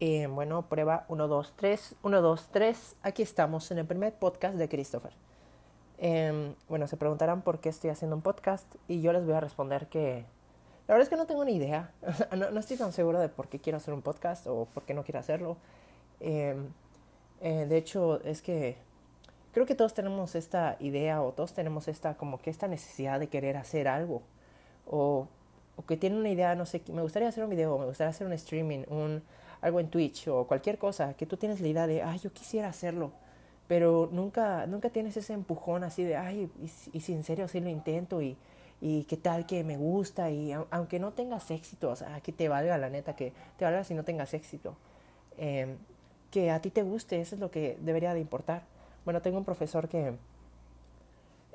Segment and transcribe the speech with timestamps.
[0.00, 2.96] Eh, bueno, prueba 1, 2, 3, 1, 2, 3.
[3.02, 5.12] Aquí estamos en el primer podcast de Christopher.
[5.98, 9.40] Eh, bueno, se preguntarán por qué estoy haciendo un podcast y yo les voy a
[9.40, 10.24] responder que
[10.88, 11.92] la verdad es que no tengo ni idea.
[12.36, 14.94] no, no, estoy tan seguro de por qué quiero hacer un podcast o por qué
[14.94, 15.56] no quiero hacerlo.
[16.20, 16.56] Eh,
[17.40, 18.76] de hecho, es que
[19.52, 23.28] creo que todos tenemos esta idea o todos tenemos esta como que esta necesidad de
[23.28, 24.22] querer hacer algo
[24.86, 25.28] o,
[25.76, 28.26] o que tienen una idea, no sé, me gustaría hacer un video, me gustaría hacer
[28.26, 29.22] un streaming, un
[29.64, 32.68] algo en Twitch o cualquier cosa, que tú tienes la idea de, ay, yo quisiera
[32.68, 33.12] hacerlo,
[33.66, 36.50] pero nunca, nunca tienes ese empujón así de, ay,
[36.92, 38.36] y, si en serio sí lo intento y,
[38.82, 42.46] y qué tal que me gusta y aunque no tengas éxito, o sea, que te
[42.50, 44.76] valga la neta, que te valga si no tengas éxito,
[45.38, 45.76] eh,
[46.30, 48.64] que a ti te guste, eso es lo que debería de importar.
[49.06, 50.12] Bueno, tengo un profesor que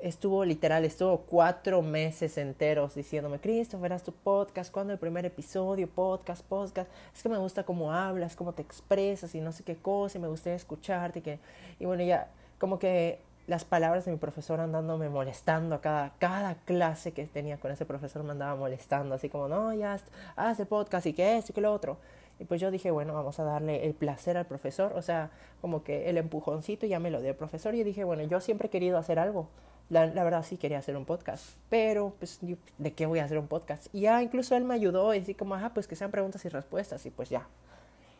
[0.02, 5.88] estuvo literal, estuvo cuatro meses enteros diciéndome, Christopher, verás tu podcast, ¿cuándo el primer episodio?
[5.88, 6.90] Podcast, podcast.
[7.14, 10.20] Es que me gusta cómo hablas, cómo te expresas y no sé qué cosa, y
[10.20, 11.20] me gustaría escucharte.
[11.20, 11.38] Y, que...
[11.78, 16.54] y bueno, ya como que las palabras de mi profesor andándome molestando a cada, cada
[16.54, 19.98] clase que tenía con ese profesor me andaba molestando, así como, no, ya
[20.36, 21.98] haz el podcast y que esto y que lo otro.
[22.38, 25.82] Y pues yo dije, bueno, vamos a darle el placer al profesor, o sea, como
[25.84, 28.70] que el empujoncito ya me lo dio el profesor y dije, bueno, yo siempre he
[28.70, 29.48] querido hacer algo
[29.90, 32.38] la, verdad sí quería hacer un podcast, pero pues
[32.78, 33.88] ¿de qué voy a hacer un podcast?
[33.92, 36.48] Y ya incluso él me ayudó y así como, ah, pues que sean preguntas y
[36.48, 37.48] respuestas y pues ya,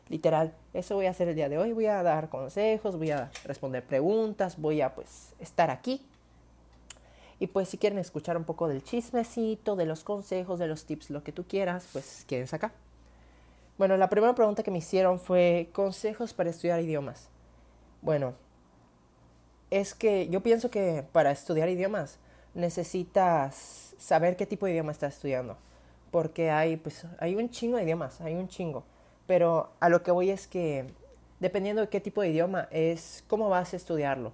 [0.09, 3.31] literal, eso voy a hacer el día de hoy, voy a dar consejos, voy a
[3.45, 6.05] responder preguntas, voy a pues estar aquí.
[7.39, 11.09] Y pues si quieren escuchar un poco del chismecito, de los consejos, de los tips,
[11.09, 12.73] lo que tú quieras, pues quédense acá.
[13.79, 17.31] Bueno, la primera pregunta que me hicieron fue consejos para estudiar idiomas.
[18.03, 18.35] Bueno,
[19.71, 22.19] es que yo pienso que para estudiar idiomas
[22.55, 25.57] necesitas saber qué tipo de idioma estás estudiando.
[26.11, 28.85] Porque hay, pues, hay un chingo de idiomas, hay un chingo.
[29.27, 30.87] Pero a lo que voy es que
[31.39, 34.33] dependiendo de qué tipo de idioma es cómo vas a estudiarlo.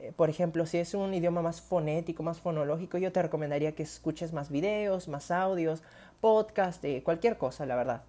[0.00, 3.82] Eh, por ejemplo, si es un idioma más fonético, más fonológico, yo te recomendaría que
[3.82, 5.82] escuches más videos, más audios,
[6.20, 8.02] podcast, eh, cualquier cosa, la verdad.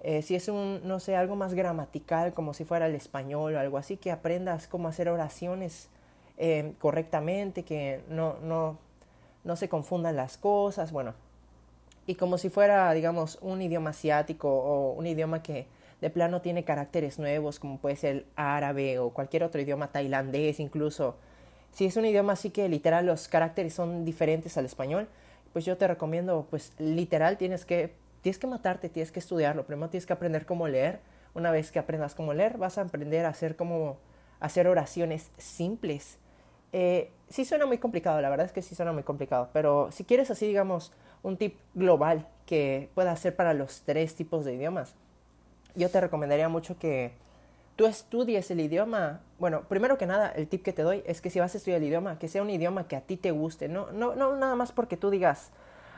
[0.00, 3.58] Eh, si es un, no sé, algo más gramatical, como si fuera el español o
[3.58, 5.88] algo así, que aprendas cómo hacer oraciones
[6.38, 8.78] eh, correctamente, que no, no,
[9.44, 11.14] no se confundan las cosas, bueno,
[12.06, 15.66] y como si fuera, digamos, un idioma asiático o un idioma que
[16.00, 20.58] de plano tiene caracteres nuevos, como puede ser el árabe o cualquier otro idioma tailandés
[20.58, 21.16] incluso.
[21.70, 25.08] Si es un idioma así que literal los caracteres son diferentes al español,
[25.52, 29.64] pues yo te recomiendo, pues literal tienes que, tienes que matarte, tienes que estudiarlo.
[29.64, 30.98] Primero tienes que aprender cómo leer.
[31.34, 33.96] Una vez que aprendas cómo leer, vas a aprender a hacer como
[34.40, 36.18] hacer oraciones simples
[36.72, 40.04] eh, sí suena muy complicado, la verdad es que sí suena muy complicado, pero si
[40.04, 44.94] quieres así, digamos, un tip global que pueda ser para los tres tipos de idiomas,
[45.74, 47.12] yo te recomendaría mucho que
[47.76, 49.20] tú estudies el idioma.
[49.38, 51.80] Bueno, primero que nada, el tip que te doy es que si vas a estudiar
[51.80, 54.54] el idioma, que sea un idioma que a ti te guste, no, no, no nada
[54.54, 55.50] más porque tú digas,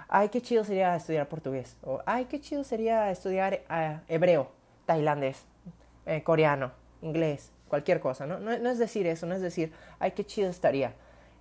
[0.09, 4.51] ay, qué chido sería estudiar portugués, o ay, qué chido sería estudiar eh, hebreo,
[4.87, 5.45] tailandés,
[6.07, 8.39] eh, coreano, inglés, cualquier cosa, ¿no?
[8.39, 8.53] ¿no?
[8.53, 10.95] es decir eso, no es decir, ay, qué chido estaría.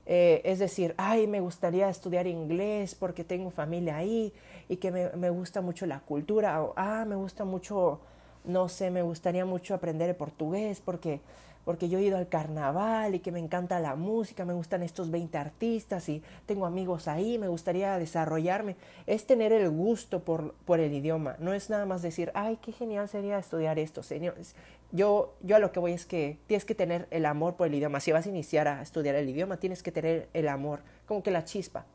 [0.07, 4.33] Eh, es decir, ay, me gustaría estudiar inglés porque tengo familia ahí
[4.67, 7.99] y que me, me gusta mucho la cultura, o ah, me gusta mucho,
[8.45, 11.21] no sé, me gustaría mucho aprender el portugués porque
[11.65, 15.09] porque yo he ido al carnaval y que me encanta la música, me gustan estos
[15.11, 18.75] 20 artistas y tengo amigos ahí, me gustaría desarrollarme.
[19.07, 22.71] Es tener el gusto por, por el idioma, no es nada más decir, ay, qué
[22.71, 24.35] genial sería estudiar esto, señor.
[24.93, 27.73] Yo, yo a lo que voy es que tienes que tener el amor por el
[27.73, 27.99] idioma.
[27.99, 31.31] Si vas a iniciar a estudiar el idioma, tienes que tener el amor, como que
[31.31, 31.85] la chispa.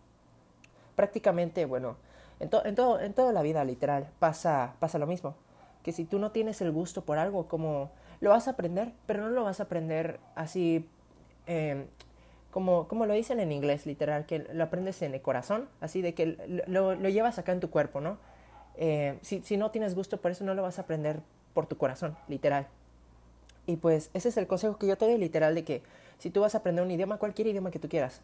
[0.96, 1.96] Prácticamente, bueno,
[2.40, 5.36] en, en, todo, en toda la vida literal pasa, pasa lo mismo.
[5.84, 9.22] Que si tú no tienes el gusto por algo, como lo vas a aprender, pero
[9.22, 10.88] no lo vas a aprender así
[11.46, 11.86] eh,
[12.50, 16.14] como, como lo dicen en inglés, literal, que lo aprendes en el corazón, así de
[16.14, 18.18] que lo, lo llevas acá en tu cuerpo, ¿no?
[18.76, 21.20] Eh, si, si no tienes gusto por eso, no lo vas a aprender
[21.54, 22.66] por tu corazón, literal.
[23.68, 25.82] Y pues ese es el consejo que yo te doy, literal, de que
[26.18, 28.22] si tú vas a aprender un idioma, cualquier idioma que tú quieras,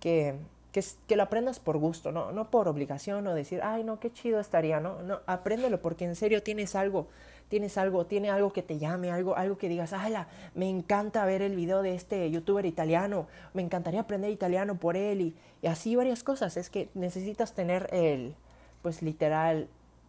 [0.00, 0.36] que,
[0.72, 2.32] que, lo aprendas por gusto, ¿no?
[2.32, 5.02] no por obligación o decir, ay, no, qué chido estaría, ¿no?
[5.02, 7.08] No, apréndelo porque en serio tienes algo
[7.48, 10.26] tienes algo, tiene algo que te llame, algo, algo que digas, ¡Hala!
[10.54, 15.20] Me encanta ver el video de este youtuber italiano, me encantaría aprender italiano por él
[15.20, 16.56] y, y así varias cosas.
[16.56, 18.34] Es que necesitas tener el,
[18.82, 19.68] pues literal,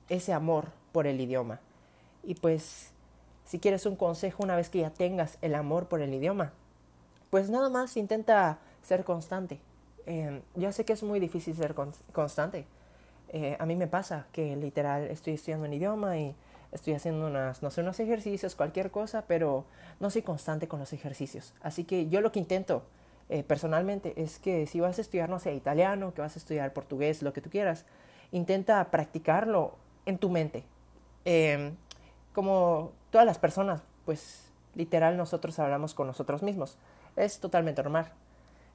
[0.09, 1.59] ese amor por el idioma.
[2.23, 2.91] Y pues,
[3.47, 6.51] si quieres un consejo una vez que ya tengas el amor por el idioma,
[7.29, 9.59] pues nada más intenta ser constante.
[10.05, 11.73] Eh, yo sé que es muy difícil ser
[12.11, 12.65] constante.
[13.29, 16.35] Eh, a mí me pasa que literal estoy estudiando un idioma y
[16.73, 19.65] estoy haciendo unas, no sé, unos ejercicios, cualquier cosa, pero
[20.01, 21.53] no soy constante con los ejercicios.
[21.61, 22.83] Así que yo lo que intento
[23.29, 26.73] eh, personalmente es que si vas a estudiar, no sé, italiano, que vas a estudiar
[26.73, 27.85] portugués, lo que tú quieras,
[28.31, 30.63] intenta practicarlo en tu mente.
[31.25, 31.75] Em,
[32.37, 36.77] como todas las personas, pues literal nosotros hablamos con nosotros mismos.
[37.15, 38.11] Es totalmente normal.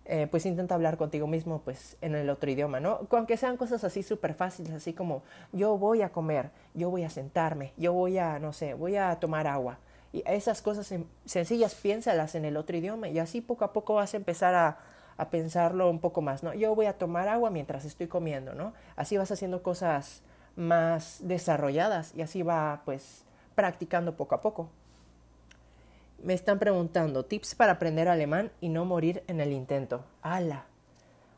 [0.04, 3.06] Eh, pues intenta hablar contigo mismo pues en el otro idioma, ¿no?
[3.08, 5.22] Aunque sean cosas así súper fáciles, así como
[5.52, 9.14] yo voy a comer, yo voy a sentarme, yo voy a, no sé, voy a
[9.20, 9.78] tomar agua.
[10.12, 10.92] Y esas cosas
[11.24, 14.78] sencillas piénsalas en el otro idioma y así poco a poco vas a empezar a,
[15.16, 16.52] a pensarlo un poco más, ¿no?
[16.52, 18.72] Yo voy a tomar agua mientras estoy comiendo, ¿no?
[18.96, 20.24] Así vas haciendo cosas
[20.56, 23.24] más desarrolladas y así va pues
[23.54, 24.68] practicando poco a poco.
[26.22, 30.04] Me están preguntando tips para aprender alemán y no morir en el intento.
[30.22, 30.66] ¡Hala!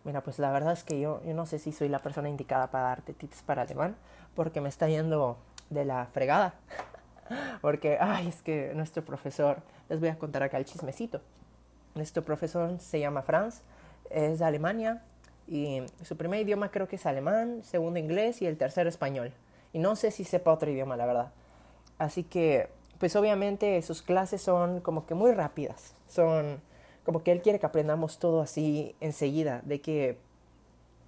[0.05, 2.71] Mira, pues la verdad es que yo, yo no sé si soy la persona indicada
[2.71, 3.97] para darte tips para alemán
[4.35, 5.39] porque me está yendo
[5.71, 6.55] de la fregada.
[7.63, 11.23] porque, ay, es que nuestro profesor, les voy a contar acá el chismecito.
[11.95, 13.63] Nuestro profesor se llama Franz,
[14.11, 15.03] es de Alemania
[15.47, 19.33] y su primer idioma creo que es alemán, segundo inglés y el tercero español.
[19.73, 21.33] Y no sé si sepa otro idioma, la verdad.
[21.99, 22.69] Así que,
[22.99, 25.95] pues obviamente sus clases son como que muy rápidas.
[26.09, 26.61] Son
[27.05, 30.19] como que él quiere que aprendamos todo así enseguida, de que,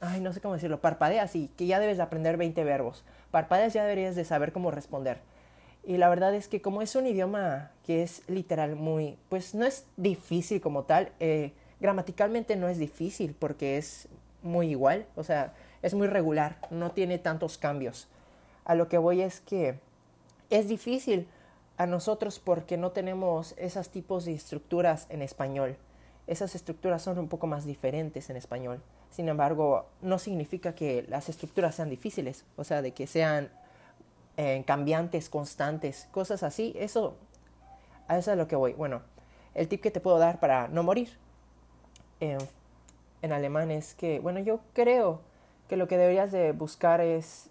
[0.00, 3.04] ay, no sé cómo decirlo, parpadeas y que ya debes de aprender 20 verbos.
[3.30, 5.20] Parpadeas ya deberías de saber cómo responder.
[5.84, 9.64] Y la verdad es que como es un idioma que es literal muy, pues no
[9.64, 14.08] es difícil como tal, eh, gramaticalmente no es difícil porque es
[14.42, 18.08] muy igual, o sea, es muy regular, no tiene tantos cambios.
[18.64, 19.78] A lo que voy es que
[20.50, 21.28] es difícil
[21.76, 25.76] a nosotros porque no tenemos esos tipos de estructuras en español.
[26.26, 28.82] Esas estructuras son un poco más diferentes en español.
[29.10, 33.50] Sin embargo, no significa que las estructuras sean difíciles, o sea, de que sean
[34.36, 36.74] eh, cambiantes, constantes, cosas así.
[36.76, 37.16] Eso,
[38.08, 38.72] a eso es lo que voy.
[38.72, 39.02] Bueno,
[39.54, 41.16] el tip que te puedo dar para no morir
[42.20, 42.38] en,
[43.22, 45.20] en alemán es que, bueno, yo creo
[45.68, 47.50] que lo que deberías de buscar es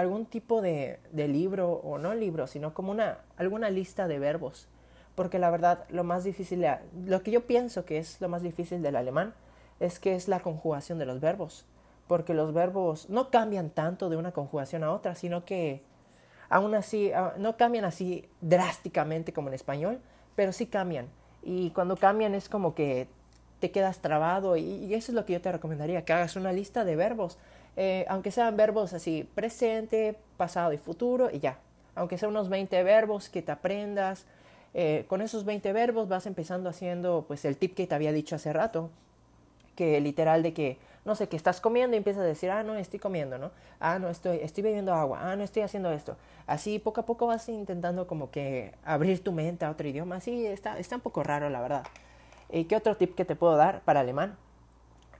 [0.00, 4.68] algún tipo de, de, libro, o no libro, sino como una, alguna lista de verbos.
[5.14, 6.64] Porque la verdad, lo más difícil,
[7.04, 9.34] lo que yo pienso que es lo más difícil del alemán,
[9.80, 11.66] es que es la conjugación de los verbos
[12.08, 15.82] porque los verbos no cambian tanto de una conjugación a otra, sino que
[16.48, 20.00] aún así ah, no cambian así drásticamente como en español,
[20.34, 21.06] pero sí cambian.
[21.42, 23.08] Y cuando cambian es como que
[23.60, 26.84] te quedas trabado y, eso es lo que yo te recomendaría, que hagas una lista
[26.84, 27.38] de verbos,
[27.80, 31.58] eh, aunque sean verbos así presente, pasado y futuro y ya.
[31.94, 34.26] Aunque sean unos 20 verbos que te aprendas,
[34.74, 38.34] eh, con esos 20 verbos vas empezando haciendo pues el tip que te había dicho
[38.34, 38.90] hace rato,
[39.76, 42.74] que literal de que no sé, que estás comiendo y empiezas a decir, ah, no,
[42.74, 43.52] estoy comiendo, ¿no?
[43.78, 46.16] Ah, no, estoy, estoy bebiendo agua, ah, no, estoy haciendo esto.
[46.48, 50.16] Así poco a poco vas intentando como que abrir tu mente a otro idioma.
[50.16, 51.84] Así está, está un poco raro, la verdad.
[52.50, 54.36] ¿Y qué otro tip que te puedo dar para alemán?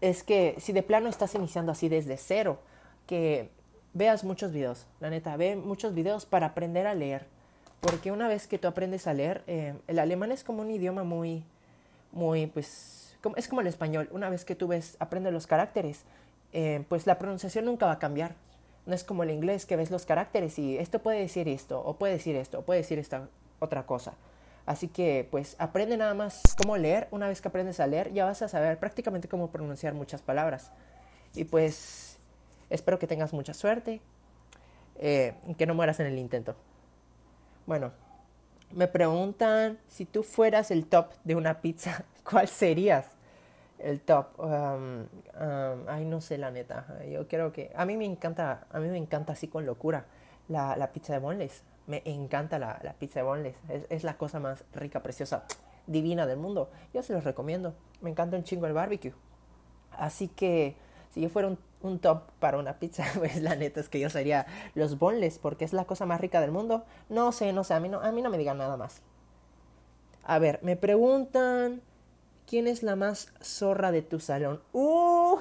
[0.00, 2.58] Es que si de plano estás iniciando así desde cero,
[3.06, 3.50] que
[3.94, 7.26] veas muchos videos, la neta, ve muchos videos para aprender a leer.
[7.80, 11.04] Porque una vez que tú aprendes a leer, eh, el alemán es como un idioma
[11.04, 11.44] muy,
[12.12, 16.02] muy, pues, es como el español, una vez que tú ves, aprendes los caracteres,
[16.52, 18.34] eh, pues la pronunciación nunca va a cambiar.
[18.86, 21.94] No es como el inglés que ves los caracteres y esto puede decir esto, o
[21.96, 23.28] puede decir esto, o puede decir esta
[23.58, 24.14] otra cosa.
[24.68, 27.08] Así que pues aprende nada más cómo leer.
[27.10, 30.72] Una vez que aprendes a leer ya vas a saber prácticamente cómo pronunciar muchas palabras.
[31.34, 32.18] Y pues
[32.68, 34.02] espero que tengas mucha suerte
[34.96, 36.54] eh, que no mueras en el intento.
[37.64, 37.92] Bueno,
[38.70, 43.06] me preguntan si tú fueras el top de una pizza, ¿cuál serías?
[43.78, 44.38] El top.
[44.38, 45.06] Um,
[45.40, 46.84] um, ay, no sé la neta.
[47.10, 50.04] Yo creo que a mí me encanta, a mí me encanta así con locura
[50.46, 51.62] la, la pizza de boneless.
[51.88, 53.56] Me encanta la, la pizza de boneless.
[53.68, 55.44] Es, es, la cosa más rica, preciosa,
[55.88, 56.70] divina del mundo.
[56.94, 57.74] Yo se los recomiendo.
[58.00, 59.14] Me encanta un chingo el barbecue.
[59.90, 60.76] Así que
[61.10, 61.48] si yo fuera
[61.80, 65.64] un, top para una pizza, pues la neta es que yo sería los boneless porque
[65.64, 66.84] es la cosa más rica del mundo.
[67.08, 69.02] No sé, no sé, a mí no, a mí no me digan nada más.
[70.24, 71.80] A ver, me preguntan,
[72.46, 74.60] ¿quién es la más zorra de tu salón?
[74.72, 75.38] ¡Uh!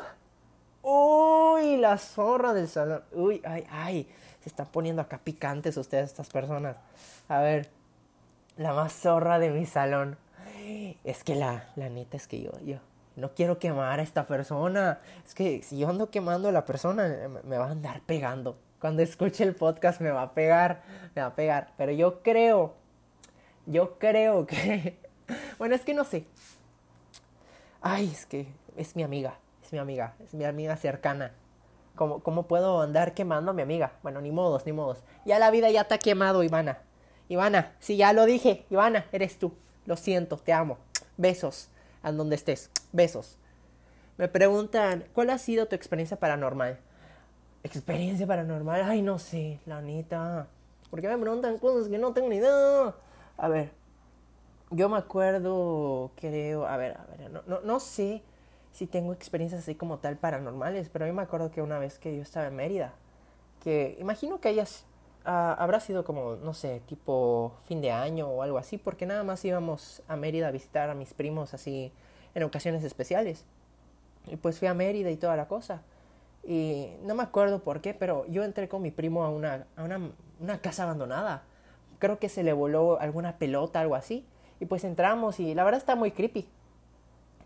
[0.81, 1.77] ¡Uy!
[1.77, 3.03] La zorra del salón.
[3.11, 3.41] ¡Uy!
[3.43, 3.67] ¡Ay!
[3.69, 4.07] ¡Ay!
[4.47, 6.77] Están poniendo acá picantes ustedes, estas personas.
[7.27, 7.69] A ver,
[8.55, 10.17] la más zorra de mi salón.
[11.03, 12.77] Es que la, la neta es que yo, yo,
[13.17, 14.99] no quiero quemar a esta persona.
[15.25, 17.13] Es que si yo ando quemando a la persona,
[17.43, 18.57] me va a andar pegando.
[18.79, 20.81] Cuando escuche el podcast me va a pegar,
[21.13, 21.73] me va a pegar.
[21.77, 22.73] Pero yo creo,
[23.65, 24.97] yo creo que...
[25.57, 26.25] Bueno, es que no sé.
[27.81, 31.33] Ay, es que es mi amiga, es mi amiga, es mi amiga cercana.
[31.97, 33.93] ¿Cómo, ¿Cómo puedo andar quemando a mi amiga?
[34.03, 34.99] Bueno, ni modos, ni modos.
[35.25, 36.77] Ya la vida ya ha quemado, Ivana.
[37.27, 38.65] Ivana, sí, ya lo dije.
[38.69, 39.51] Ivana, eres tú.
[39.85, 40.77] Lo siento, te amo.
[41.17, 41.69] Besos.
[42.03, 42.69] A donde estés.
[42.93, 43.37] Besos.
[44.17, 46.79] Me preguntan, ¿cuál ha sido tu experiencia paranormal?
[47.63, 50.47] Experiencia paranormal, ay, no sé, la neta.
[50.91, 52.93] Porque me preguntan cosas que no tengo ni idea.
[53.37, 53.71] A ver,
[54.69, 58.21] yo me acuerdo, creo, a ver, a ver, no, no, no sé
[58.71, 62.15] si tengo experiencias así como tal paranormales, pero yo me acuerdo que una vez que
[62.15, 62.93] yo estaba en Mérida,
[63.63, 64.85] que imagino que hayas,
[65.25, 69.43] habrá sido como, no sé, tipo fin de año o algo así, porque nada más
[69.45, 71.91] íbamos a Mérida a visitar a mis primos así
[72.35, 73.45] en ocasiones especiales.
[74.27, 75.81] Y pues fui a Mérida y toda la cosa.
[76.43, 79.83] Y no me acuerdo por qué, pero yo entré con mi primo a una, a
[79.83, 81.43] una, una casa abandonada.
[81.99, 84.25] Creo que se le voló alguna pelota, algo así.
[84.59, 86.47] Y pues entramos y la verdad está muy creepy.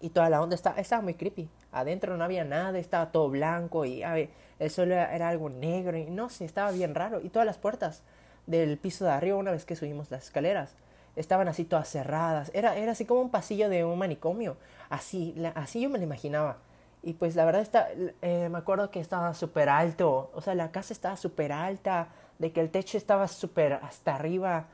[0.02, 1.50] Y toda la onda estaba muy creepy.
[1.72, 4.30] Adentro no había nada, estaba todo blanco y a ver,
[4.60, 7.22] el suelo era, algo negro y no sé, estaba bien raro.
[7.22, 8.04] Y todas las puertas
[8.48, 10.76] del piso de arriba, una vez que subimos las escaleras,
[11.16, 12.52] estaban así todas cerradas.
[12.54, 14.58] Era, era así como un pasillo de un manicomio.
[14.90, 16.58] Así, así yo me lo imaginaba.
[17.04, 17.88] Y pues la verdad está,
[18.22, 22.52] eh, me acuerdo que estaba súper alto, o sea, la casa estaba súper alta, de
[22.52, 24.68] que el techo estaba súper hasta arriba.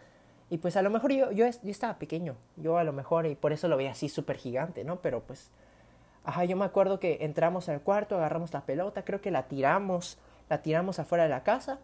[0.49, 3.35] Y pues a lo mejor yo, yo, yo, estaba pequeño, yo a lo mejor, y
[3.35, 5.01] por eso lo veía así súper gigante, ¿no?
[5.01, 5.51] Pero pues,
[6.23, 10.17] ajá, yo me acuerdo que entramos al cuarto, agarramos la pelota, creo que la tiramos,
[10.49, 11.79] la tiramos afuera de la casa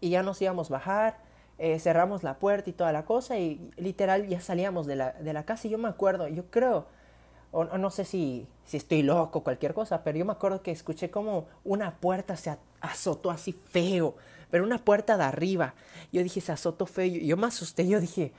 [0.00, 1.16] y ya nos íbamos a bajar,
[1.58, 5.32] eh, cerramos la puerta y toda la cosa y literal ya salíamos de la, de
[5.32, 6.86] la casa y yo me acuerdo, yo creo
[7.50, 10.62] o, o, no sé si, si estoy loco o cualquier cosa, pero yo me acuerdo
[10.62, 14.14] que escuché como una puerta se azotó así feo,
[14.50, 15.74] pero una puerta de arriba.
[16.12, 17.06] Yo dije, se azotó feo.
[17.06, 18.32] Yo, yo me asusté, yo dije,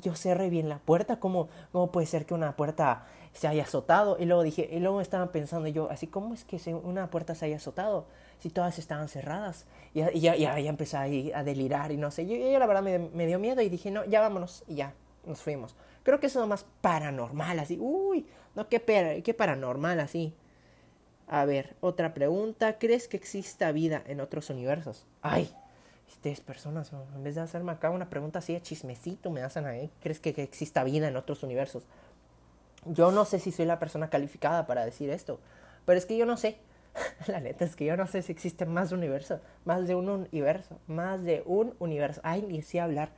[0.00, 4.16] yo cerré bien la puerta, ¿cómo, ¿cómo puede ser que una puerta se haya azotado?
[4.18, 7.34] Y luego dije, y luego estaba pensando yo, así, ¿cómo es que se, una puerta
[7.34, 8.06] se haya azotado?
[8.38, 9.66] Si todas estaban cerradas.
[9.94, 12.26] Y, ya, ya, ya empecé a, delirar y no sé.
[12.26, 14.64] Yo, yo la verdad me, me dio miedo y dije, no, ya vámonos.
[14.66, 14.94] Y ya,
[15.24, 15.76] nos fuimos.
[16.02, 17.78] Creo que eso es más paranormal, así.
[17.80, 20.34] Uy, no, qué, qué paranormal, así.
[21.32, 22.78] A ver, otra pregunta.
[22.78, 25.06] ¿Crees que exista vida en otros universos?
[25.22, 25.50] Ay,
[26.06, 29.90] ustedes personas, en vez de hacerme acá una pregunta así de chismecito, me hacen ahí.
[30.02, 31.84] ¿Crees que, exista vida en otros universos?
[32.84, 35.40] Yo no sé si soy la persona calificada para decir esto,
[35.86, 36.58] pero es que yo no sé.
[37.26, 40.80] La neta es que yo no sé si existe más universo, más de un universo,
[40.86, 42.20] más de un universo.
[42.24, 43.08] Ay, ni sé hablar.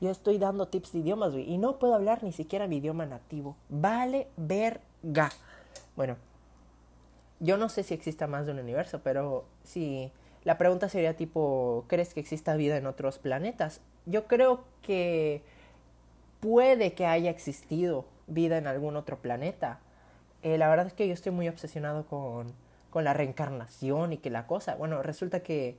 [0.00, 3.04] Yo estoy dando tips de idiomas, güey, y no puedo hablar ni siquiera mi idioma
[3.04, 3.58] nativo.
[3.68, 5.28] Vale verga.
[5.96, 6.16] Bueno,
[7.40, 10.12] yo no sé si exista más de un universo, pero si
[10.44, 13.80] la pregunta sería tipo, ¿crees que exista vida en otros planetas?
[14.06, 15.42] Yo creo que
[16.40, 19.80] puede que haya existido vida en algún otro planeta.
[20.42, 22.54] Eh, la verdad es que yo estoy muy obsesionado con
[22.90, 24.74] con la reencarnación y que la cosa.
[24.74, 25.76] Bueno, resulta que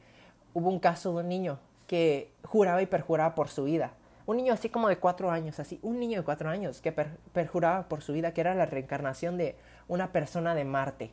[0.53, 3.93] hubo un caso de un niño que juraba y perjuraba por su vida.
[4.25, 7.17] Un niño así como de cuatro años, así, un niño de cuatro años que per,
[7.33, 9.55] perjuraba por su vida que era la reencarnación de
[9.87, 11.11] una persona de Marte.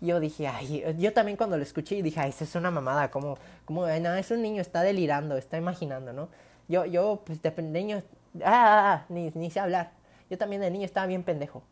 [0.00, 3.38] Yo dije, ay, yo también cuando lo escuché dije, ay, eso es una mamada, como,
[3.64, 6.28] como, no, es un niño, está delirando, está imaginando, ¿no?
[6.68, 8.02] Yo, yo, pues de niño,
[8.42, 9.92] ah, ah, ah, ni, ni sé hablar.
[10.30, 11.62] Yo también de niño estaba bien pendejo,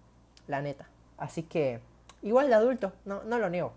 [0.46, 0.86] la neta.
[1.18, 1.80] Así que,
[2.22, 3.72] Igual de adulto, no, no lo niego.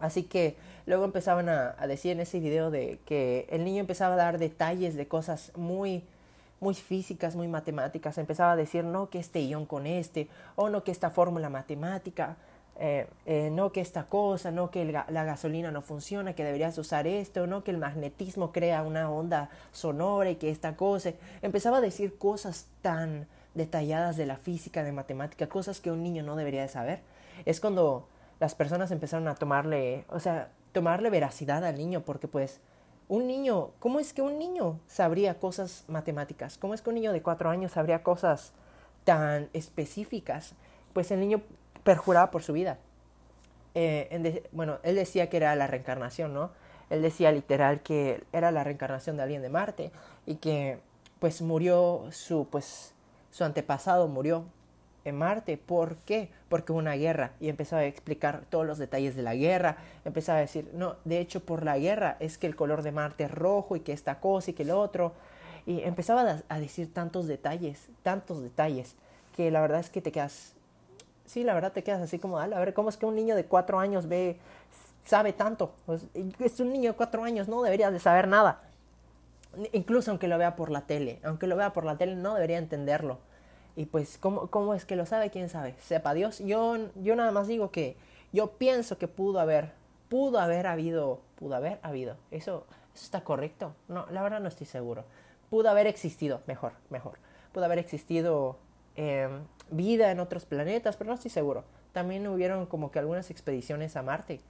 [0.00, 0.56] Así que
[0.86, 4.38] luego empezaban a, a, decir en ese video de que el niño empezaba a dar
[4.38, 6.02] detalles de cosas muy,
[6.60, 8.16] muy físicas, muy matemáticas.
[8.16, 12.36] Empezaba a decir, no, que este ion con este, o no, que esta fórmula matemática,
[12.78, 17.06] eh, eh, no, que esta cosa, no, que la gasolina no funciona, que deberías usar
[17.06, 21.12] esto, no, que el magnetismo crea una onda sonora y que esta cosa.
[21.42, 26.22] Empezaba a decir cosas tan detalladas de la física, de matemática, cosas que un niño
[26.22, 27.00] no debería de saber
[27.44, 28.08] es cuando
[28.40, 32.60] las personas empezaron a tomarle, o sea, tomarle veracidad al niño, porque pues
[33.08, 36.58] un niño, ¿cómo es que un niño sabría cosas matemáticas?
[36.58, 38.52] ¿Cómo es que un niño de cuatro años sabría cosas
[39.04, 40.54] tan específicas?
[40.92, 41.42] Pues el niño
[41.88, 42.76] perjuraba por su vida.
[43.74, 46.50] Eh, en bueno, él decía que era la reencarnación, ¿no?
[46.90, 49.90] Él decía literal que era la reencarnación de alguien de Marte
[50.26, 50.80] y que
[51.18, 52.92] pues murió su, pues,
[53.30, 54.44] su antepasado murió
[55.06, 55.56] en Marte.
[55.56, 56.28] ¿Por qué?
[56.50, 59.78] Porque hubo una guerra y empezaba a explicar todos los detalles de la guerra.
[60.04, 63.24] Empezaba a decir, no, de hecho por la guerra es que el color de Marte
[63.24, 65.14] es rojo y que esta cosa y que lo otro.
[65.64, 68.94] Y empezaba a decir tantos detalles, tantos detalles,
[69.34, 70.52] que la verdad es que te quedas,
[71.28, 73.44] sí, la verdad te quedas así como, a ver, ¿cómo es que un niño de
[73.44, 74.38] cuatro años ve,
[75.04, 75.72] sabe tanto?
[75.86, 76.06] Pues,
[76.40, 78.62] es un niño de cuatro años, no debería de saber nada.
[79.72, 82.58] Incluso aunque lo vea por la tele, aunque lo vea por la tele, no debería
[82.58, 83.18] entenderlo.
[83.76, 85.30] Y pues, ¿cómo, ¿cómo, es que lo sabe?
[85.30, 85.76] ¿Quién sabe?
[85.78, 86.40] Sepa Dios.
[86.40, 87.96] Yo, yo nada más digo que
[88.32, 89.72] yo pienso que pudo haber
[90.08, 92.16] pudo haber habido, pudo haber habido.
[92.30, 93.74] Eso, eso está correcto.
[93.88, 95.04] No, la verdad no estoy seguro.
[95.50, 97.18] Pudo haber existido, mejor, mejor.
[97.52, 98.58] Pudo haber existido
[98.96, 101.64] em, vida en otros planetas, pero no estoy seguro.
[101.92, 104.40] También hubieron como que algunas expediciones a Marte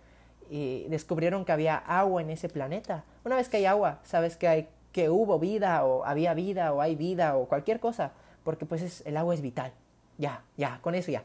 [0.51, 3.05] y descubrieron que había agua en ese planeta.
[3.25, 6.81] Una vez que hay agua, sabes que hay que hubo vida o había vida o
[6.81, 8.13] hay vida o cualquier cosa,
[8.45, 9.73] porque pues es, el agua es vital.
[10.17, 11.23] Ya, ya, con eso ya.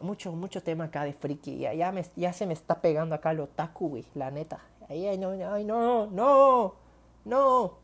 [0.00, 1.58] Mucho, mucho tema acá de friki.
[1.58, 4.60] Ya, ya, me, ya se me está pegando acá lo otaku, güey, la neta.
[4.88, 6.74] Ay, ay, no, ay, no, no,
[7.24, 7.78] no.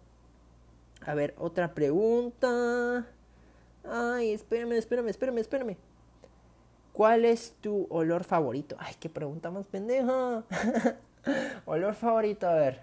[1.07, 3.07] A ver, otra pregunta.
[3.85, 5.77] Ay, espérame, espérame, espérame, espérame.
[6.93, 8.77] ¿Cuál es tu olor favorito?
[8.79, 10.45] Ay, qué pregunta más pendeja.
[11.65, 12.81] olor favorito, a ver.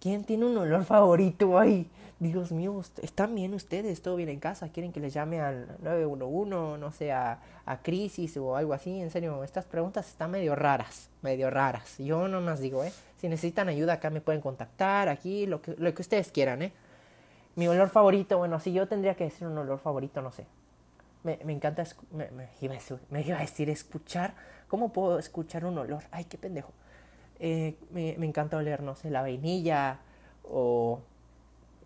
[0.00, 1.58] ¿Quién tiene un olor favorito?
[1.58, 4.00] Ay, Dios mío, ¿están bien ustedes?
[4.02, 4.68] ¿Todo bien en casa?
[4.68, 6.78] ¿Quieren que les llame al 911?
[6.78, 7.40] No sé, a,
[7.82, 9.00] Crisis o algo así.
[9.00, 11.98] En serio, estas preguntas están medio raras, medio raras.
[11.98, 12.92] Yo no más digo, ¿eh?
[13.18, 16.72] Si necesitan ayuda acá me pueden contactar, aquí, lo que, lo que ustedes quieran, ¿eh?
[17.56, 20.46] Mi olor favorito, bueno, si yo tendría que decir un olor favorito, no sé
[21.24, 24.34] me, me encanta, me, me, iba a decir, escuchar,
[24.68, 26.02] ¿cómo puedo escuchar un olor?
[26.10, 26.72] Ay, qué pendejo.
[27.38, 29.98] Eh, me, me, encanta oler, no sé, la vainilla
[30.44, 31.00] o,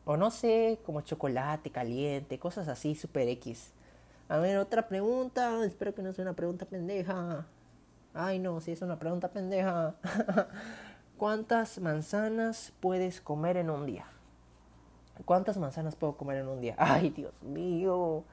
[0.05, 3.73] o no sé, como chocolate caliente, cosas así, super X.
[4.29, 7.47] A ver, otra pregunta, espero que no sea una pregunta pendeja.
[8.15, 9.95] Ay, no, si es una pregunta pendeja.
[11.19, 14.07] ¿Cuántas manzanas puedes comer en un día?
[15.25, 16.75] ¿Cuántas manzanas puedo comer en un día?
[16.79, 18.25] Ay, Dios mío.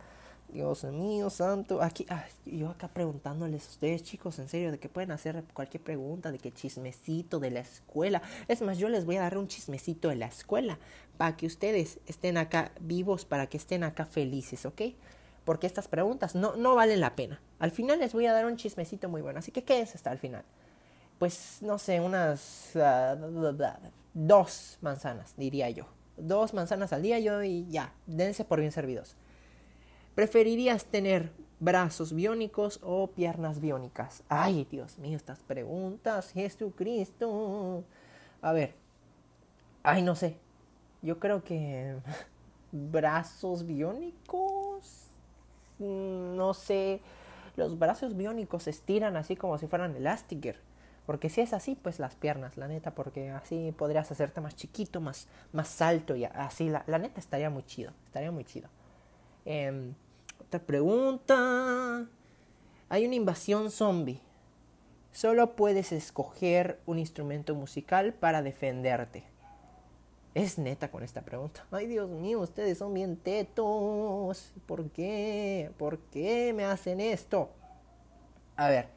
[0.54, 1.82] Dios mío, santo.
[1.82, 2.06] Aquí,
[2.46, 6.38] yo acá preguntándoles a ustedes, chicos, en serio, de que pueden hacer cualquier pregunta, de
[6.38, 8.22] que chismecito de la escuela.
[8.48, 10.78] Es más, yo les voy a dar un chismecito de la escuela
[11.18, 14.82] para que ustedes estén acá vivos, para que estén acá felices, ¿ok?
[15.44, 17.42] Porque estas preguntas no, no valen la pena.
[17.58, 20.12] Al final les voy a dar un chismecito muy bueno, así que ¿qué es hasta
[20.12, 20.44] el final?
[21.18, 23.16] Pues, no sé, unas ah,
[24.14, 25.88] dos manzanas, diría yo.
[26.18, 29.16] Dos manzanas al día yo y ya, dense por bien servidos.
[30.16, 34.24] ¿Preferirías tener brazos biónicos o piernas biónicas?
[34.30, 37.84] Ay, Dios mío, estas preguntas, Jesucristo.
[38.42, 38.76] A ver,
[39.82, 40.38] ay, no sé.
[41.02, 41.96] Yo creo que
[42.72, 45.08] brazos biónicos,
[45.80, 47.02] mm, no sé.
[47.56, 50.60] Los brazos biónicos se estiran así como si fueran Elastiker.
[51.06, 55.02] Porque si es así, pues las piernas, la neta, porque así podrías hacerte más chiquito,
[55.02, 58.70] más, más alto y así, la, la neta estaría muy chido, estaría muy chido.
[59.46, 59.94] Em,
[60.40, 62.06] otra pregunta.
[62.90, 64.22] Hay una invasión zombie.
[65.12, 69.24] Solo puedes escoger un instrumento musical para defenderte.
[70.34, 71.66] Es neta con esta pregunta.
[71.70, 74.54] Ay, Dios mío, ustedes son bien tetos.
[74.66, 75.72] ¿Por qué?
[75.78, 77.50] ¿Por qué me hacen esto?
[78.56, 78.88] A ver,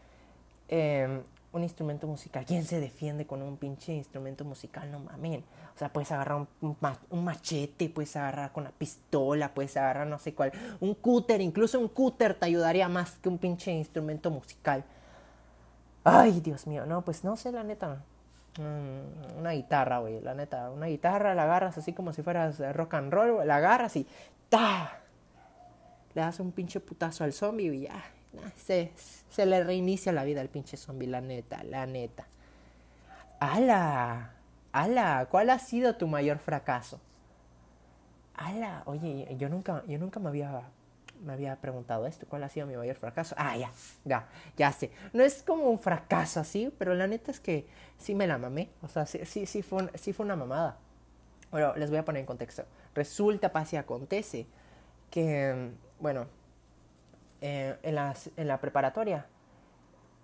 [0.68, 2.44] eh, un instrumento musical.
[2.44, 4.90] ¿Quién se defiende con un pinche instrumento musical?
[4.90, 5.40] No mames.
[5.74, 10.35] O sea, puedes agarrar un, machete, puedes agarrar con una pistola, puedes agarrar no sé
[10.35, 10.52] cuál.
[10.80, 14.85] Un cúter, incluso un cúter te ayudaría más que un pinche instrumento musical.
[16.04, 18.02] Ay, Dios mío, no, pues no sé, la neta.
[18.59, 20.70] Mm, una guitarra, güey, la neta.
[20.70, 24.06] Una guitarra la agarras así como si fueras rock and roll, la agarras y
[24.48, 25.00] ¡ta!
[26.14, 28.15] Le das un pinche putazo al zombie y ya
[28.57, 28.92] se,
[29.29, 32.27] se le reinicia la vida al pinche zombie, la neta, la neta.
[33.40, 34.33] ¡Hala!
[34.72, 35.27] ¡Hala!
[35.31, 37.01] ¿Cuál ha sido tu mayor fracaso?
[38.35, 38.83] ¡Hala!
[38.87, 40.62] Oye, yo nunca, yo nunca me había,
[41.22, 42.27] me había preguntado esto.
[42.29, 43.35] ¿Cuál ha sido mi mayor fracaso?
[43.38, 43.70] Ah, ya,
[44.05, 44.90] ya, ya sé.
[45.12, 47.66] No es como un fracaso así, pero la neta es que
[47.99, 48.70] sí me la mamé.
[48.83, 50.79] O sea, sí, sí, sí, fue, sí fue una mamada.
[51.51, 52.64] Bueno, les voy a poner en contexto.
[52.94, 54.46] Resulta, pasa y acontece
[55.11, 55.70] que,
[56.01, 56.27] bueno,
[57.46, 57.96] eh, en,
[58.37, 59.26] en, la preparatoria,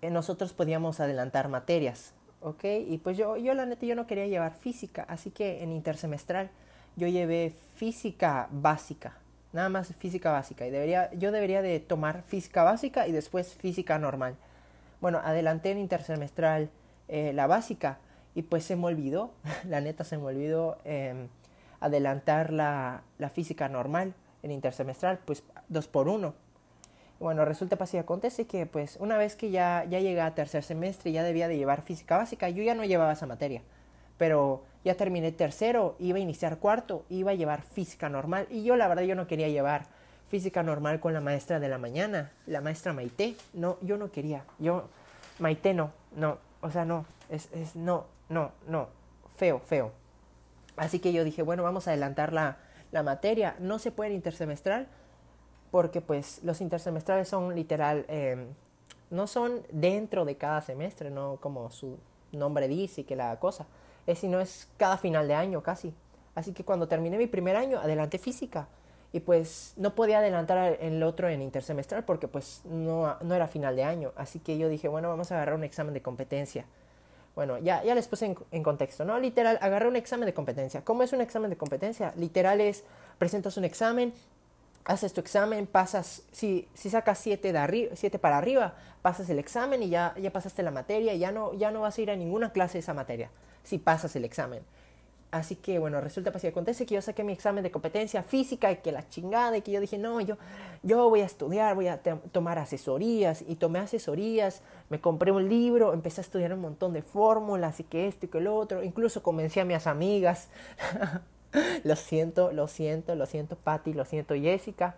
[0.01, 2.65] eh, nosotros podíamos adelantar materias, ¿ok?
[2.85, 6.51] Y pues yo, yo la neta, yo no quería llevar física, así que en intersemestral
[6.97, 9.13] yo llevé física básica,
[9.53, 13.97] nada más física básica, y debería, yo debería de tomar física básica y después física
[13.97, 14.35] normal.
[14.99, 16.71] Bueno, adelanté en intersemestral
[17.07, 17.99] eh, la básica
[18.35, 19.31] y pues se me olvidó,
[19.69, 21.29] la neta se me olvidó em,
[21.79, 26.42] adelantar la, la física normal en intersemestral, pues dos por uno.
[27.23, 30.61] Bueno, resulta, pasa y acontece que pues una vez que ya, ya llegué a tercer
[30.61, 33.61] semestre ya debía de llevar física básica, yo ya no llevaba esa materia,
[34.17, 38.75] pero ya terminé tercero, iba a iniciar cuarto, iba a llevar física normal y yo
[38.75, 39.85] la verdad yo no quería llevar
[40.27, 44.43] física normal con la maestra de la mañana, la maestra Maite, no, yo no quería,
[44.59, 44.89] yo,
[45.39, 48.89] Maite no, no, o sea, no, es, es no, no, no,
[49.37, 49.93] feo, feo.
[50.75, 52.57] Así que yo dije, bueno, vamos a adelantar la,
[52.91, 54.89] la materia, no se puede intersemestral,
[55.73, 58.45] porque pues los intersemestrales son literal, em,
[59.09, 61.97] no son dentro de cada semestre, no como su,
[62.31, 63.65] nombre dice y que la cosa.
[64.05, 65.91] Es si no es cada final de año casi.
[66.35, 68.67] Así que cuando terminé mi primer año, adelanté física.
[69.13, 73.75] Y pues no podía adelantar el otro en intersemestral porque pues no, no era final
[73.75, 74.11] de año.
[74.15, 76.65] Así que yo dije, bueno, vamos a agarrar un examen de competencia.
[77.33, 79.19] Bueno, ya, ya les puse en, en, contexto, ¿no?
[79.19, 80.85] Literal, agarré un examen de competencia.
[80.85, 82.13] ¿Cómo es un examen de competencia?
[82.15, 82.83] Literal es,
[83.17, 84.13] presentas un examen,
[84.85, 89.39] haces tu examen, pasas, si, si sacas 7 de arriba, siete para arriba, pasas el
[89.39, 92.15] examen y ya, ya pasaste la materia, ya no, ya no vas a ir a
[92.15, 93.29] ninguna clase de esa materia,
[93.63, 94.63] si pasas el examen.
[95.33, 98.77] Así que bueno, resulta pues, acontece que yo saqué mi examen de competencia física y
[98.77, 100.37] que la chingada y que yo dije, no, yo,
[100.83, 101.99] yo voy a estudiar, voy a
[102.31, 107.01] tomar asesorías y tomé asesorías, me compré un libro, empecé a estudiar un montón de
[107.01, 110.49] fórmulas y que esto y que lo otro, incluso convencí a mis amigas,
[111.83, 114.95] lo siento, lo siento, lo siento Patty, lo siento Jessica.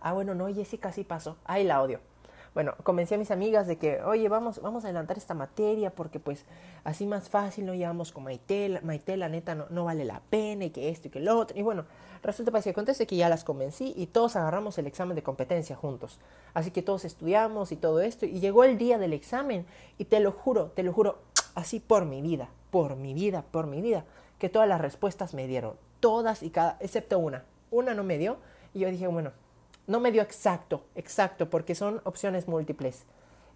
[0.00, 2.00] Ah, bueno, no, Jessica sí pasó, ahí la odio.
[2.56, 6.18] Bueno, convencí a mis amigas de que, oye, vamos, vamos a adelantar esta materia porque
[6.18, 6.46] pues
[6.84, 10.70] así más fácil no llevamos con Maite, Maite la neta no, vale la pena y
[10.70, 11.58] que esto y que lo otro.
[11.58, 11.84] Y bueno,
[12.22, 15.76] resulta pues que acontece que ya las convencí y todos agarramos el examen de competencia
[15.76, 16.18] juntos.
[16.54, 19.66] Así que todos estudiamos y todo esto y llegó el día del examen
[19.98, 21.18] y te lo juro, te lo juro,
[21.54, 24.06] así por mi vida, por mi vida, por mi vida,
[24.38, 27.44] que todas las respuestas me dieron, todas y cada, excepto una.
[27.70, 28.38] Una no me dio
[28.74, 29.32] y yo dije, bueno,
[29.86, 33.04] no me dio exacto, exacto, porque son opciones múltiples.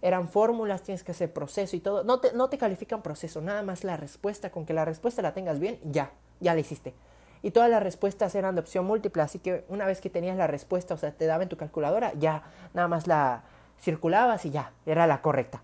[0.01, 2.03] Eran fórmulas, tienes que hacer proceso y todo.
[2.03, 4.49] No te, no te califican proceso, nada más la respuesta.
[4.49, 6.95] Con que la respuesta la tengas bien, ya, ya la hiciste.
[7.43, 10.47] Y todas las respuestas eran de opción múltiple, así que una vez que tenías la
[10.47, 13.43] respuesta, o sea, te daba en tu calculadora, ya, nada más la
[13.79, 15.63] circulabas y ya, era la correcta.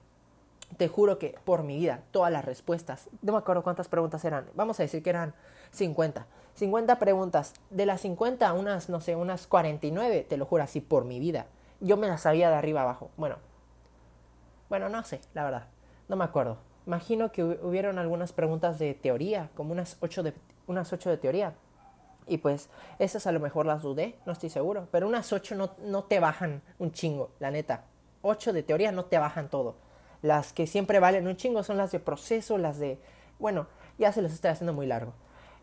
[0.75, 4.47] Te juro que por mi vida, todas las respuestas, no me acuerdo cuántas preguntas eran,
[4.53, 5.34] vamos a decir que eran
[5.71, 6.27] 50.
[6.56, 7.53] 50 preguntas.
[7.69, 11.45] De las 50, unas, no sé, unas 49, te lo juro así por mi vida.
[11.80, 13.12] Yo me las sabía de arriba abajo.
[13.15, 13.38] Bueno,
[14.69, 15.67] bueno, no sé, la verdad.
[16.08, 16.58] No me acuerdo.
[16.86, 20.34] Imagino que hubieron algunas preguntas de teoría, como unas 8 de,
[20.65, 21.53] unas 8 de teoría.
[22.25, 24.88] Y pues esas a lo mejor las dudé, no estoy seguro.
[24.91, 27.84] Pero unas 8 no, no te bajan un chingo, la neta.
[28.23, 29.75] 8 de teoría no te bajan todo.
[30.27, 32.99] Las que siempre valen un chingo son las de proceso, las de...
[33.39, 35.13] Bueno, ya se los estoy haciendo muy largo.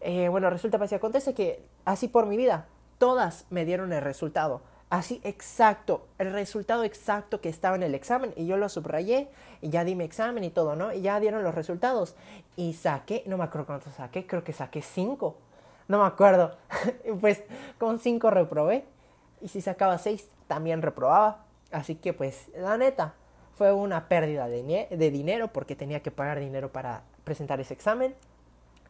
[0.00, 4.62] Eh, bueno, resulta, pues, acontece que así por mi vida, todas me dieron el resultado.
[4.88, 9.28] Así exacto, el resultado exacto que estaba en el examen y yo lo subrayé
[9.60, 10.94] y ya di mi examen y todo, ¿no?
[10.94, 12.14] Y ya dieron los resultados
[12.56, 15.36] y saqué, no me acuerdo cuánto saqué, creo que saqué cinco,
[15.88, 16.56] no me acuerdo.
[17.20, 17.42] pues
[17.78, 18.86] con cinco reprobé
[19.42, 21.44] y si sacaba seis también reprobaba.
[21.70, 23.14] Así que pues la neta
[23.56, 28.14] fue una pérdida de, de dinero porque tenía que pagar dinero para presentar ese examen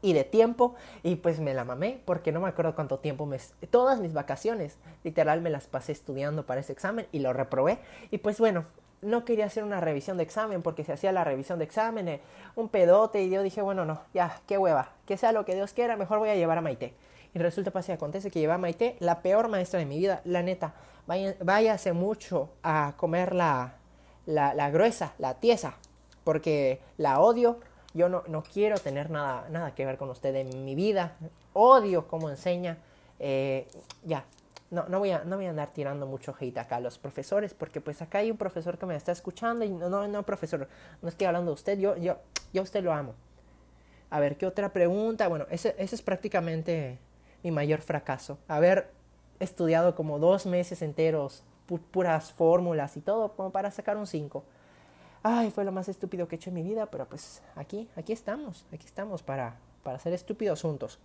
[0.04, 3.38] y de tiempo y pues me la mamé porque no me acuerdo cuánto tiempo me
[3.70, 7.78] todas mis vacaciones literal me las pasé estudiando para ese examen y lo reprobé.
[8.10, 8.64] Y pues bueno
[9.00, 12.20] no quería hacer una revisión de examen porque se hacía la revisión de examen eh,
[12.54, 15.72] un pedote y yo dije bueno no ya qué hueva que sea lo que Dios
[15.72, 16.94] quiera mejor voy a llevar a Maite
[17.34, 20.22] y resulta pasa y acontece que llevé a Maite la peor maestra de mi vida
[20.24, 20.74] la neta
[21.40, 23.74] váyase mucho a comer la,
[24.26, 25.74] la, la gruesa la tiesa
[26.24, 27.60] porque la odio
[27.94, 31.16] yo no, no quiero tener nada, nada que ver con usted en mi vida.
[31.52, 32.76] Odio cómo enseña.
[33.20, 33.68] Eh,
[34.02, 34.24] ya,
[34.72, 37.54] no, no, voy a, no voy a andar tirando mucho hate acá a los profesores,
[37.54, 40.68] porque pues acá hay un profesor que me está escuchando y no, no, no profesor,
[41.00, 42.18] no estoy hablando de usted, yo, yo,
[42.52, 43.14] yo a usted lo amo.
[44.10, 45.28] A ver, ¿qué otra pregunta?
[45.28, 46.98] Bueno, ese, ese es prácticamente
[47.44, 48.38] mi mayor fracaso.
[48.48, 48.90] Haber
[49.38, 54.44] estudiado como dos meses enteros, puras fórmulas y todo, como para sacar un 5
[55.24, 58.12] ay, fue lo más estúpido que he hecho en mi vida, pero pues aquí, aquí
[58.12, 61.00] estamos, aquí estamos para, para ser estúpidos juntos.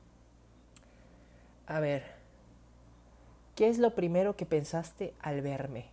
[1.66, 2.04] A ver,
[3.56, 5.90] ¿qué es lo primero que pensaste al verme?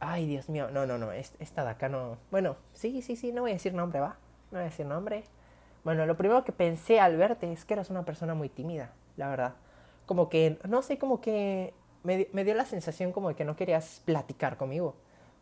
[0.00, 2.18] Ay, Dios mío, no, no, no, esta de acá no.
[2.30, 4.16] Bueno, sí, sí, sí, no voy a decir nombre, va.
[4.50, 5.22] No voy a decir nombre.
[5.84, 9.28] Bueno, lo primero que pensé al verte es que eras una persona muy tímida, la
[9.28, 9.54] verdad.
[10.06, 13.56] Como que, no sé, como que me, me dio la sensación como de que no
[13.56, 14.94] querías platicar conmigo.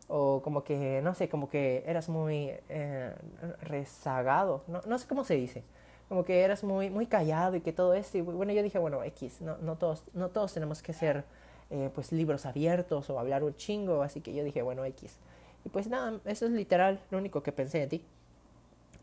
[0.07, 3.13] O como que, no sé, como que eras muy eh,
[3.61, 5.63] rezagado, no, no sé cómo se dice,
[6.07, 9.03] como que eras muy, muy callado y que todo esto, y bueno, yo dije, bueno,
[9.03, 11.25] X, no, no, todos, no todos tenemos que ser
[11.69, 15.19] eh, pues libros abiertos o hablar un chingo, así que yo dije, bueno, X.
[15.63, 18.05] Y pues nada, eso es literal lo único que pensé de ti.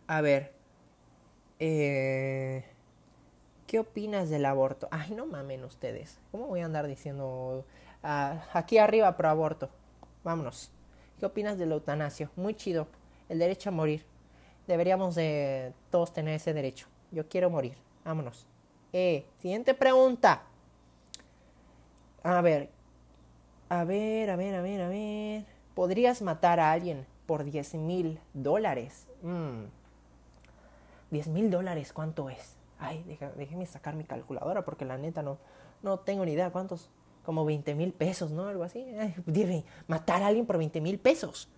[0.08, 0.52] A ver,
[1.60, 2.64] eh,
[3.66, 4.88] ¿qué opinas del aborto?
[4.90, 7.64] Ay, no mamen ustedes, ¿cómo voy a andar diciendo
[8.02, 9.70] ah, aquí arriba pro aborto?
[10.24, 10.70] Vámonos.
[11.18, 12.30] ¿Qué opinas del eutanasio?
[12.36, 12.88] Muy chido.
[13.28, 14.04] El derecho a morir.
[14.66, 16.88] Deberíamos de todos tener ese derecho.
[17.10, 17.76] Yo quiero morir.
[18.04, 18.46] Vámonos.
[18.92, 20.42] Eh, siguiente pregunta.
[22.22, 22.70] A ver.
[23.68, 25.44] A ver, a ver, a ver, a ver.
[25.74, 29.06] ¿Podrías matar a alguien por 10 mil dólares?
[29.22, 29.64] Mm.
[31.10, 32.56] 10 mil dólares, ¿cuánto es?
[32.78, 33.04] Ay,
[33.36, 35.38] déjeme sacar mi calculadora porque la neta no,
[35.82, 36.90] no tengo ni idea cuántos.
[37.24, 38.46] Como 20 mil pesos, ¿no?
[38.46, 38.86] Algo así.
[38.98, 41.48] Ay, matar a alguien por 20 mil pesos.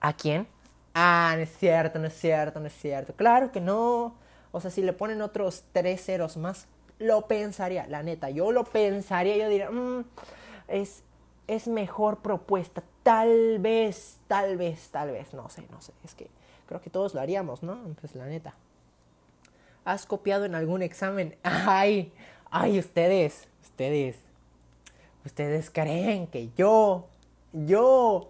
[0.00, 0.46] ¿A quién?
[0.94, 3.14] Ah, no es cierto, no es cierto, no es cierto.
[3.14, 4.14] Claro que no.
[4.52, 6.66] O sea, si le ponen otros tres ceros más,
[6.98, 7.86] lo pensaría.
[7.86, 9.36] La neta, yo lo pensaría.
[9.36, 10.04] Yo diría, mm,
[10.68, 11.02] es,
[11.46, 12.82] es mejor propuesta.
[13.02, 15.32] Tal vez, tal vez, tal vez.
[15.32, 15.92] No sé, no sé.
[16.04, 16.28] Es que
[16.66, 17.78] creo que todos lo haríamos, ¿no?
[18.00, 18.54] Pues la neta.
[19.88, 21.34] ¿Has copiado en algún examen?
[21.42, 22.12] Ay,
[22.50, 24.18] ay, ustedes, ustedes.
[25.24, 27.06] Ustedes creen que yo,
[27.54, 28.28] yo,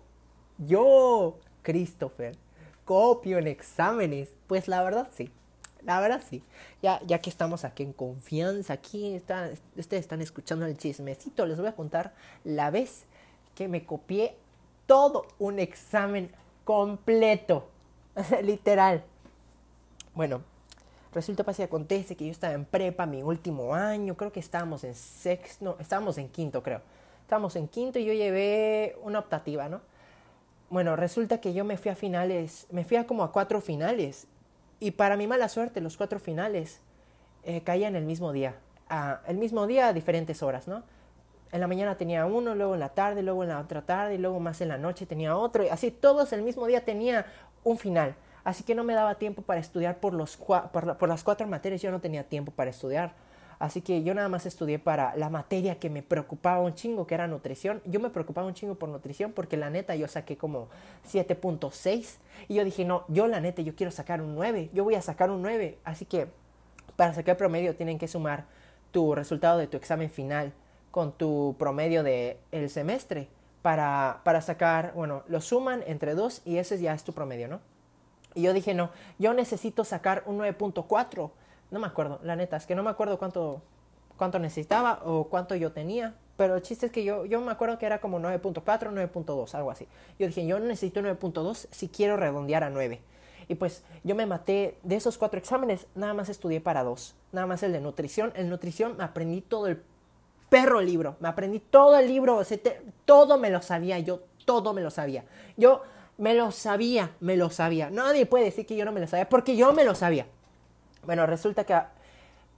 [0.59, 2.37] yo, Christopher,
[2.85, 4.37] copio en exámenes.
[4.47, 5.33] Pues la verdad sí.
[5.83, 6.45] La verdad sí.
[6.81, 11.59] Ya, ya que estamos aquí en confianza, aquí está, ustedes están escuchando el chismecito, les
[11.59, 13.05] voy a contar la vez
[13.57, 14.37] que me copié
[14.87, 16.31] todo un examen
[16.65, 17.69] completo.
[18.45, 19.03] Literal.
[20.15, 20.45] Bueno,
[21.13, 24.85] resulta, pasa y acontece que yo estaba en prepa, mi último año, creo que estábamos
[24.85, 26.81] en sexto, no, estábamos en quinto, creo.
[27.23, 29.81] Estábamos en quinto y yo llevé una optativa, ¿no?
[30.71, 34.27] Bueno, resulta que yo me fui a finales, me fui a como a cuatro finales.
[34.81, 36.81] Y para mi mala suerte, los cuatro finales
[37.45, 38.55] eh, caían el mismo día.
[39.27, 40.83] El mismo día a diferentes horas, ¿no?
[41.53, 44.19] En la mañana tenía uno, luego en la tarde, luego en la otra tarde, y
[44.19, 45.65] luego más en la noche tenía otro.
[45.65, 47.27] Y así todos el mismo día tenía
[47.65, 48.15] un final.
[48.49, 51.91] Así que no me daba tiempo para estudiar por, los, por, las cuatro materias, yo
[51.91, 53.13] no tenía tiempo para estudiar.
[53.59, 57.13] Así que yo nada más estudié para la materia que me preocupaba un chingo, que
[57.13, 57.83] era nutrición.
[57.85, 60.69] Yo me preocupaba un chingo por nutrición porque la neta yo saqué como
[61.13, 62.17] 7.6
[62.49, 65.03] y yo dije, no, yo la neta yo quiero sacar un 9, yo voy a
[65.03, 65.77] sacar un 9.
[65.85, 66.29] Así que
[66.97, 68.47] para sacar promedio tienen que sumar
[68.93, 70.55] tu resultado de tu examen final
[70.91, 73.29] con tu promedio del el semestre
[73.61, 77.61] para, para sacar, bueno, lo suman entre dos y ese ya es tu promedio, ¿no?
[78.35, 81.31] Y yo dije, no, yo necesito sacar un 9.4.
[81.71, 83.63] No me acuerdo, la neta, es que no me acuerdo cuánto,
[84.17, 86.15] cuánto necesitaba o cuánto yo tenía.
[86.37, 89.71] Pero el chiste es que yo, yo me acuerdo que era como 9.4, 9.2, algo
[89.71, 89.89] así.
[90.19, 93.01] Yo dije, yo necesito 9.2 si quiero redondear a 9.
[93.49, 97.15] Y pues yo me maté de esos cuatro exámenes, nada más estudié para dos.
[97.33, 98.33] Nada más el de nutrición.
[98.37, 99.83] El nutrición me aprendí todo el
[100.51, 101.17] perro libro.
[101.21, 102.41] Me aprendí todo el libro,
[103.05, 105.25] todo me lo sabía, yo todo me lo sabía.
[105.57, 105.83] Yo
[106.19, 107.91] me lo sabía, me lo sabía.
[107.91, 110.27] Nadie puede decir que yo no me lo sabía, porque yo me lo sabía.
[111.05, 111.75] Bueno, resulta que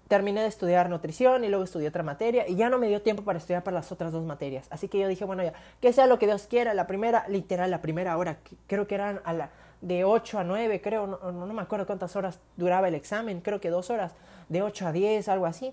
[0.09, 3.23] terminé de estudiar nutrición y luego estudié otra materia y ya no me dio tiempo
[3.23, 4.66] para estudiar para las otras dos materias.
[4.70, 6.75] Así que yo dije, bueno, ya, que sea lo que Dios quiera.
[6.75, 10.81] La primera, literal, la primera hora, creo que eran a la, de 8 a 9,
[10.81, 14.14] creo, no, no, me acuerdo cuántas horas duraba el examen, creo que dos horas,
[14.49, 15.73] de 8 a 10, algo así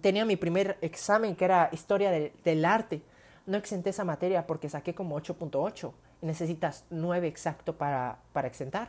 [0.00, 3.02] tenía mi primer examen que era historia del arte.
[3.46, 8.88] No exenté esa materia porque saqué como 8.8 y necesitas 9 exacto para, para exentar.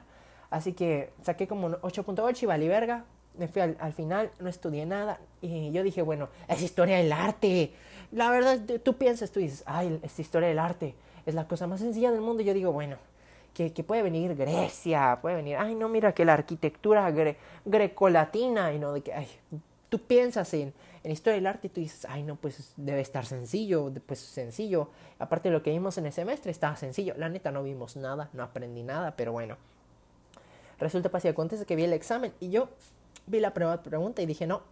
[0.49, 3.05] Así que saqué como 8.8 y valí verga.
[3.37, 7.73] Me fui al, final, no estudié nada y yo dije, bueno, es historia del arte.
[8.13, 10.95] La verdad, tú piensas, tú dices, ay, es historia del arte,
[11.25, 12.41] es la cosa más sencilla del mundo.
[12.41, 12.95] Y yo digo, bueno,
[13.53, 17.13] que, que, puede venir Grecia, puede venir, ay, no, mira que la arquitectura
[17.65, 19.27] grecolatina y no, de que, ay,
[19.89, 20.73] tú piensas en,
[21.05, 24.89] en historia del arte tú dices, ay no, pues debe estar sencillo, pues sencillo.
[25.19, 27.13] Aparte de lo que vimos en el semestre, estaba sencillo.
[27.15, 29.55] La neta no vimos nada, no aprendí nada, pero bueno.
[30.79, 32.69] Resulta, pasa y que vi el examen y yo
[33.27, 34.63] vi la primera pregunta y dije, no,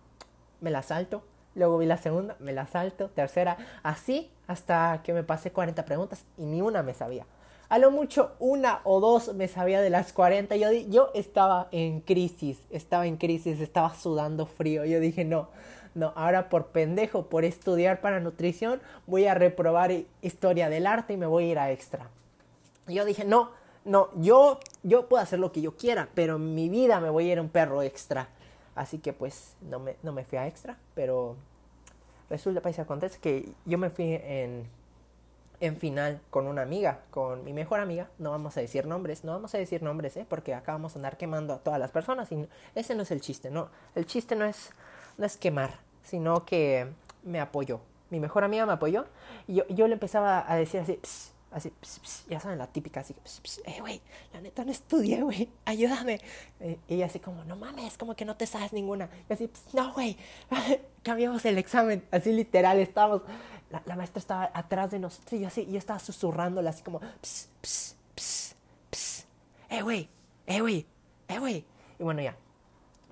[0.60, 1.24] me la salto.
[1.54, 3.12] Luego vi la segunda, me la salto.
[3.12, 7.28] Tercera, así hasta que me pasé 40 preguntas y ni una me sabía.
[7.74, 10.56] A lo mucho una o dos me sabía de las 40.
[10.58, 14.86] Yo, yo estaba en crisis, estaba en crisis, estaba sudando frío.
[14.86, 15.50] Yo dije, no,
[15.96, 21.18] no, ahora por pendejo, por estudiar para nutrición, voy a reprobar historia del arte y
[21.18, 22.12] me voy a ir a extra.
[22.86, 23.50] Yo dije, no,
[23.86, 27.28] no, yo, yo puedo hacer lo que yo quiera, pero en mi vida me voy
[27.28, 28.30] a ir a un perro extra.
[28.76, 31.38] Así que pues no me, no me fui a extra, pero
[32.30, 34.68] resulta, país acontece que yo me fui en,
[35.64, 39.32] en final con una amiga, con mi mejor amiga, no vamos a decir nombres, no
[39.32, 40.26] vamos a decir nombres, ¿eh?
[40.28, 43.22] porque acá vamos a andar quemando a todas las personas y ese no es el
[43.22, 44.72] chiste, no, el chiste no es
[45.18, 46.88] no es quemar, sino que
[47.24, 47.80] me apoyó.
[48.10, 49.06] Mi mejor amiga me apoyó
[49.48, 51.00] y yo, yo le empezaba a decir así,
[51.54, 51.72] así,
[52.30, 53.16] ya saben, la típica, así,
[53.66, 54.02] eh, güey,
[54.34, 56.20] la neta no estudié, güey, ayúdame.
[56.60, 59.10] Eh, y así como, no mames, como que no te sabes ninguna.
[59.30, 60.18] Y así, no, güey,
[61.04, 63.22] cambiamos el examen, así literal, estábamos,
[63.86, 67.96] la, maestra estaba atrás de nosotros y así, yo estaba susurrándole así como, pss, pss,
[68.16, 68.56] pss,
[68.92, 69.26] pss,
[69.70, 70.10] eh, güey,
[70.46, 70.86] eh, güey,
[71.28, 71.66] eh, güey.
[72.00, 72.38] Y bueno, ya,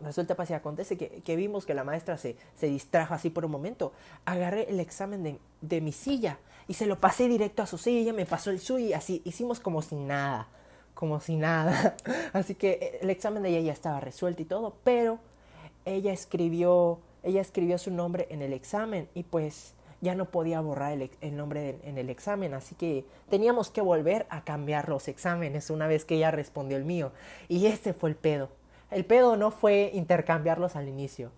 [0.03, 3.45] Resulta, pasa y acontece que, que, vimos que la maestra se, se, distrajo así por
[3.45, 3.93] un momento.
[4.25, 7.99] Agarré el examen de, de, mi silla y se lo pasé directo a su silla.
[7.99, 10.47] Ella me pasó el suyo y así hicimos como sin nada.
[10.93, 11.95] como si nada.
[12.33, 15.19] Así que eh, el examen de ella ya estaba resuelto y todo, pero
[15.85, 20.97] ella escribió, ella escribió su nombre en el examen y pues ya no podía borrar
[21.21, 25.87] el, nombre en el examen, así que teníamos que volver a cambiar los exámenes una
[25.87, 27.11] vez que ella respondió el mío.
[27.47, 28.49] Y ese fue el pedo.
[28.91, 31.31] El pedo no fue intercambiarlos al inicio.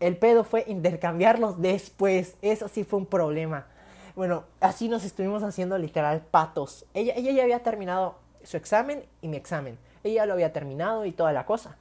[0.00, 2.36] El pedo fue intercambiarlos después.
[2.42, 3.66] Eso sí fue un problema.
[4.14, 6.86] Bueno, así nos estuvimos haciendo literal patos.
[6.94, 9.78] Ella, ella ya había terminado su examen y mi examen.
[10.02, 11.76] Ella lo había terminado y toda la cosa.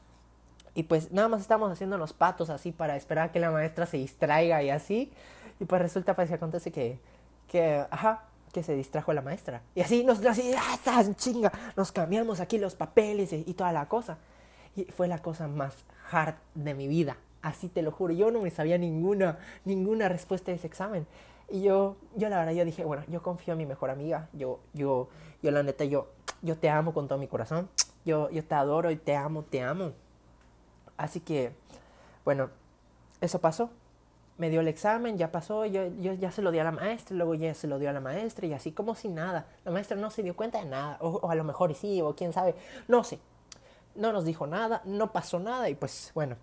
[0.74, 3.86] Y pues nada más estamos haciendo los patos así para esperar a que la maestra
[3.86, 5.12] se distraiga y así.
[5.60, 7.00] Y pues resulta, pues, que acontece que,
[7.48, 9.62] que, ajá, que se distrajo la maestra.
[9.74, 11.52] Y así nos, así, ¡ah, chinga!
[11.78, 14.18] Nos cambiamos aquí los papeles y, toda la cosa.
[14.76, 17.18] Y fue la cosa más hard de mi vida.
[17.42, 18.14] Así te lo juro.
[18.14, 21.08] Yo no me sabía ninguna, ninguna respuesta de ese examen.
[21.50, 24.30] Y yo, yo la verdad, yo dije, bueno, yo confío en mi mejor amiga.
[24.34, 25.10] Yo, yo,
[25.42, 26.08] yo la neta, yo,
[26.42, 27.70] yo te amo con todo mi corazón.
[28.04, 29.94] Yo, yo te adoro y te amo, te amo.
[30.98, 31.52] Así que,
[32.24, 32.50] bueno,
[33.22, 33.70] eso pasó
[34.38, 37.16] me dio el examen, ya pasó, yo, yo ya se lo di a la maestra,
[37.16, 39.48] luego ya se lo dio a la maestra y así como si nada.
[39.64, 42.16] La maestra no se dio cuenta de nada, o, o a lo mejor sí, o
[42.16, 42.56] quién sabe,
[42.88, 43.20] no sé.
[43.96, 46.36] No nos dijo nada, no pasó nada y pues bueno,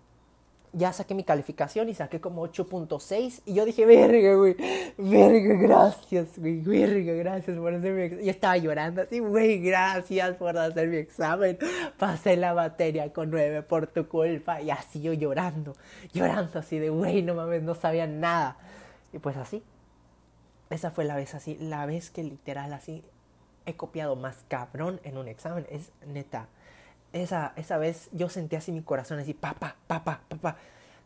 [0.73, 4.55] ya saqué mi calificación y saqué como 8.6 y yo dije, verga, güey,
[4.97, 8.25] verga, gracias, güey, verga, gracias por hacer mi examen.
[8.25, 11.59] Yo estaba llorando así, güey, gracias por hacer mi examen.
[11.97, 15.75] Pasé la materia con 9 por tu culpa y así yo llorando,
[16.11, 18.57] llorando así de, güey, no mames, no sabía nada.
[19.13, 19.63] Y pues así,
[20.71, 23.03] esa fue la vez así, la vez que literal así
[23.67, 26.47] he copiado más cabrón en un examen, es neta
[27.13, 30.57] esa, esa vez yo sentí así mi corazón, así, papá, papá, papá,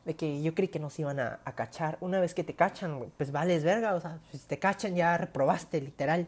[0.05, 1.97] de que yo creí que nos iban a, cachar.
[2.01, 5.81] Una vez que te cachan, pues vales verga, o sea, si te cachan ya reprobaste,
[5.81, 6.27] literal.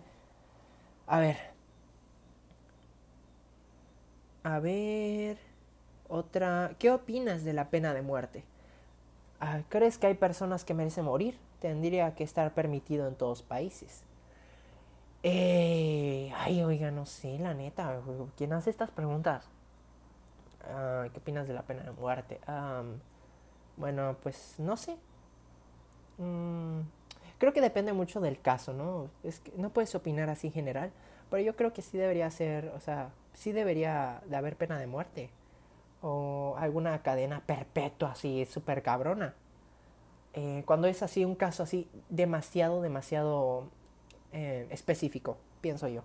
[1.08, 1.38] A ver.
[4.44, 5.38] A ver.
[6.10, 6.76] Otra.
[6.80, 8.44] ¿Qué opinas de la pena de muerte?
[9.40, 11.38] Ah, ¿Crees que hay personas que merecen morir?
[11.62, 14.04] Tendría que estar permitido en todos países.
[15.24, 18.02] Eh, ay, oiga, no sé, la neta.
[18.38, 19.50] ¿Quién hace estas preguntas?
[20.70, 22.40] Ah, ¿Qué opinas de la pena de muerte?
[23.78, 24.98] bueno, pues no sé.
[26.18, 26.82] Mm,
[27.38, 29.10] creo que depende mucho del caso, ¿no?
[29.24, 30.92] Es que no puedes opinar así en general,
[31.30, 34.88] pero yo creo que sí debería ser, o sea, sí debería de haber pena de
[34.88, 35.30] muerte.
[36.02, 39.36] O alguna cadena perpetua así, súper cabrona.
[40.34, 43.70] Eh, cuando es así un caso así demasiado, demasiado
[44.32, 46.04] eh, específico, pienso yo.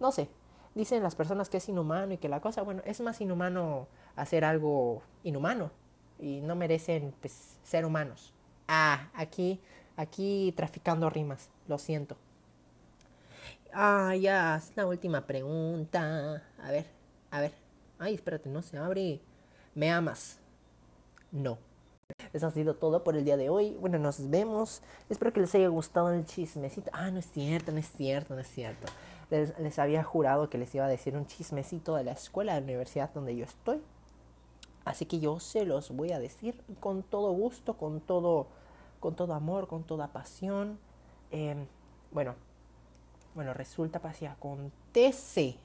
[0.00, 0.28] No sé,
[0.74, 4.44] dicen las personas que es inhumano y que la cosa, bueno, es más inhumano hacer
[4.44, 5.70] algo inhumano
[6.18, 8.32] y no merecen pues, ser humanos.
[8.68, 9.60] Ah, aquí,
[9.96, 12.16] aquí traficando rimas, lo siento.
[13.72, 16.42] Ah, ya, es la última pregunta.
[16.62, 16.86] A ver,
[17.30, 17.52] a ver.
[17.98, 19.20] Ay, espérate, no se abre.
[19.74, 20.38] ¿Me amas?
[21.30, 21.58] No.
[22.32, 23.76] Eso ha sido todo por el día de hoy.
[23.80, 24.82] Bueno, nos vemos.
[25.08, 26.90] Espero que les haya gustado el chismecito.
[26.92, 28.88] Ah, no es cierto, no es cierto, no es cierto
[29.30, 32.64] les, había jurado que les iba a decir un chismecito de la escuela, de la
[32.64, 33.80] universidad donde yo estoy.
[34.84, 38.48] Así que yo se los voy a decir con todo gusto, con todo,
[38.98, 40.78] con todo amor, con toda pasión.
[41.30, 41.66] Em,
[42.10, 42.34] bueno,
[43.34, 45.56] bueno, resulta, pues, acontece.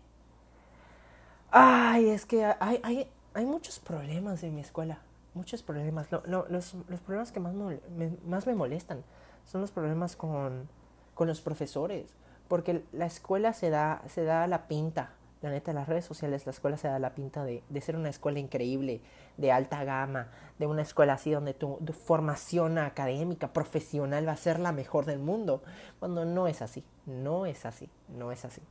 [1.50, 5.00] Ay, es que hay, hay, hay muchos problemas en mi escuela.
[5.34, 6.08] Muchos problemas.
[6.12, 7.80] los, los, problemas que más me,
[8.26, 9.04] más me molestan
[9.46, 10.70] son los problemas con,
[11.14, 12.16] con los profesores.
[12.48, 16.46] Porque la escuela se da, se da la pinta, la neta, en las redes sociales,
[16.46, 19.02] la escuela se da la pinta de, de ser una escuela increíble,
[19.38, 24.60] de alta gama, de una escuela así donde tu, formación académica, profesional va a ser
[24.60, 25.62] la mejor del mundo,
[26.00, 28.62] cuando no es así, no es así, no es así.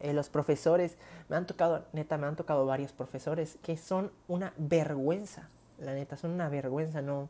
[0.00, 4.52] Eh, los profesores, me han tocado, neta, me han tocado varios profesores que son una
[4.56, 7.28] vergüenza, la neta, son una vergüenza, no,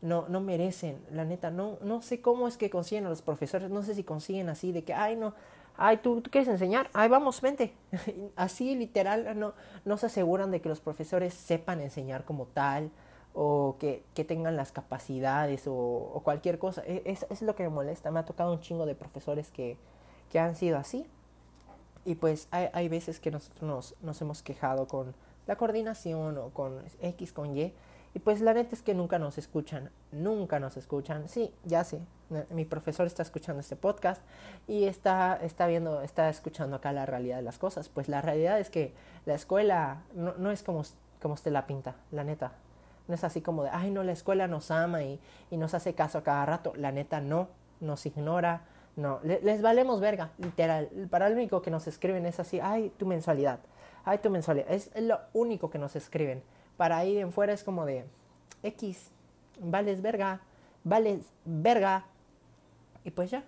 [0.00, 3.70] no, no merecen, la neta, no, no sé cómo es que consiguen a los profesores,
[3.70, 5.34] no sé si consiguen así de que, ay, no,
[5.76, 7.72] ay, ¿tú, tú quieres enseñar, ay, vamos, vente.
[8.36, 12.90] así literal, no, no se aseguran de que los profesores sepan enseñar como tal
[13.34, 16.82] o que, que tengan las capacidades o, cualquier cosa.
[16.86, 19.76] E, es, es, lo que me molesta, me ha tocado un chingo de profesores que,
[20.30, 21.06] que han sido así.
[22.04, 25.14] Y pues hay, hay veces que nosotros nos, nos hemos quejado con
[25.46, 27.72] la coordinación o con X, con Y,
[28.18, 31.28] y pues la neta es que nunca nos escuchan, nunca nos escuchan.
[31.28, 32.00] Sí, ya sé,
[32.50, 34.20] mi profesor está escuchando este podcast
[34.66, 37.88] y está, está viendo, está escuchando acá la realidad de las cosas.
[37.88, 38.92] Pues la realidad es que
[39.24, 40.82] la escuela no, no es como,
[41.22, 42.54] como usted la pinta, la neta.
[43.06, 45.20] No es así como de, ay no, la escuela nos ama y,
[45.52, 46.72] y nos hace caso a cada rato.
[46.74, 48.62] La neta no, nos ignora,
[48.96, 50.88] No, les valemos verga, literal.
[51.08, 53.60] Para lo único que nos escriben es así, ay, tu mensualidad,
[54.04, 54.72] ay, tu mensualidad.
[54.72, 56.42] Es lo único que nos escriben.
[56.78, 58.06] Para ahí en fuera es como de,
[58.62, 59.10] X,
[59.60, 60.40] vales verga,
[60.84, 62.06] vales verga.
[63.04, 63.44] Y pues ya,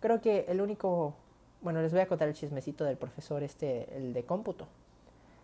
[0.00, 1.14] creo que el único,
[1.60, 4.68] bueno, les voy a contar el chismecito del profesor este, el de cómputo.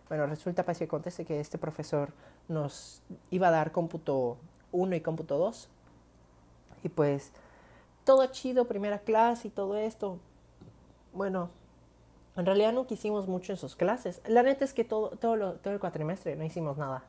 [0.07, 2.13] Bueno, resulta, para que conteste, que este profesor
[2.47, 4.37] nos iba a dar cómputo
[4.71, 5.69] 1 y cómputo 2.
[6.83, 7.33] Y pues
[8.05, 10.19] todo chido, primera clase y todo esto.
[11.11, 11.49] Bueno,
[12.37, 14.21] en realidad no quisimos mucho en sus clases.
[14.25, 17.03] La neta es que todo, todo, todo el cuatrimestre no hicimos nada.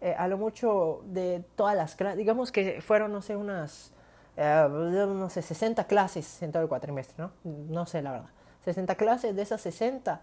[0.00, 3.92] Eh, a lo mucho de todas las clases, digamos que fueron, no sé, unas,
[4.36, 7.32] eh, no sé, 60 clases en todo el cuatrimestre, ¿no?
[7.44, 8.28] No sé, la verdad.
[8.64, 10.20] 60 clases, de esas 60,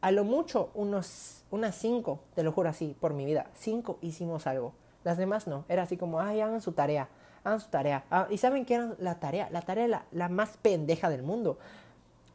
[0.00, 4.48] a lo mucho unos, unas 5, te lo juro así, por mi vida, 5 hicimos
[4.48, 4.72] algo.
[5.04, 7.08] Las demás no, era así como, ay, hagan su tarea
[7.44, 8.04] hagan su tarea.
[8.10, 9.48] Ah, ¿Y saben qué era la tarea?
[9.50, 11.58] La tarea la, la más pendeja del mundo.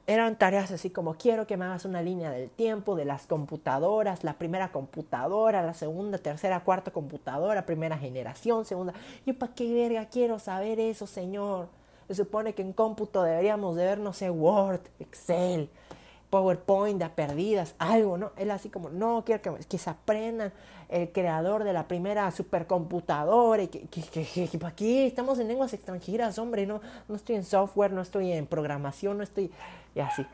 [0.10, 4.24] Eran tareas así como quiero que me hagas una línea del tiempo de las computadoras,
[4.24, 8.94] la primera computadora, la segunda, tercera, cuarta computadora, primera generación, segunda.
[9.26, 11.68] Yo para qué verga quiero saber eso, señor.
[12.08, 15.70] Se supone que en cómputo deberíamos de ver, no sé, Word, Excel,
[16.30, 18.32] PowerPoint de perdidas, algo, ¿no?
[18.38, 20.52] Él así como, no, quiero que, que se aprendan
[20.90, 26.38] el creador de la primera supercomputadora y que, que, que, aquí estamos en lenguas extranjeras,
[26.40, 29.52] hombre, no, no estoy en software, no estoy en programación, no estoy,
[29.96, 30.26] y así,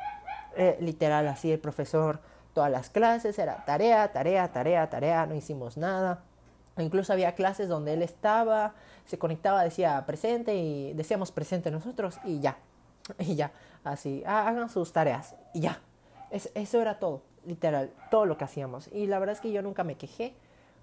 [0.55, 2.19] eh, literal, así el profesor,
[2.53, 6.23] todas las clases era tarea, tarea, tarea, tarea, no hicimos nada.
[6.77, 8.73] Incluso había clases donde él estaba,
[9.05, 12.57] se conectaba, decía presente y decíamos presente nosotros y ya,
[13.19, 13.51] y ya,
[13.83, 15.81] así, hagan sus tareas y ya.
[16.31, 18.89] eso era todo, literal, todo lo que hacíamos.
[18.91, 20.35] Y la verdad es que yo nunca me quejé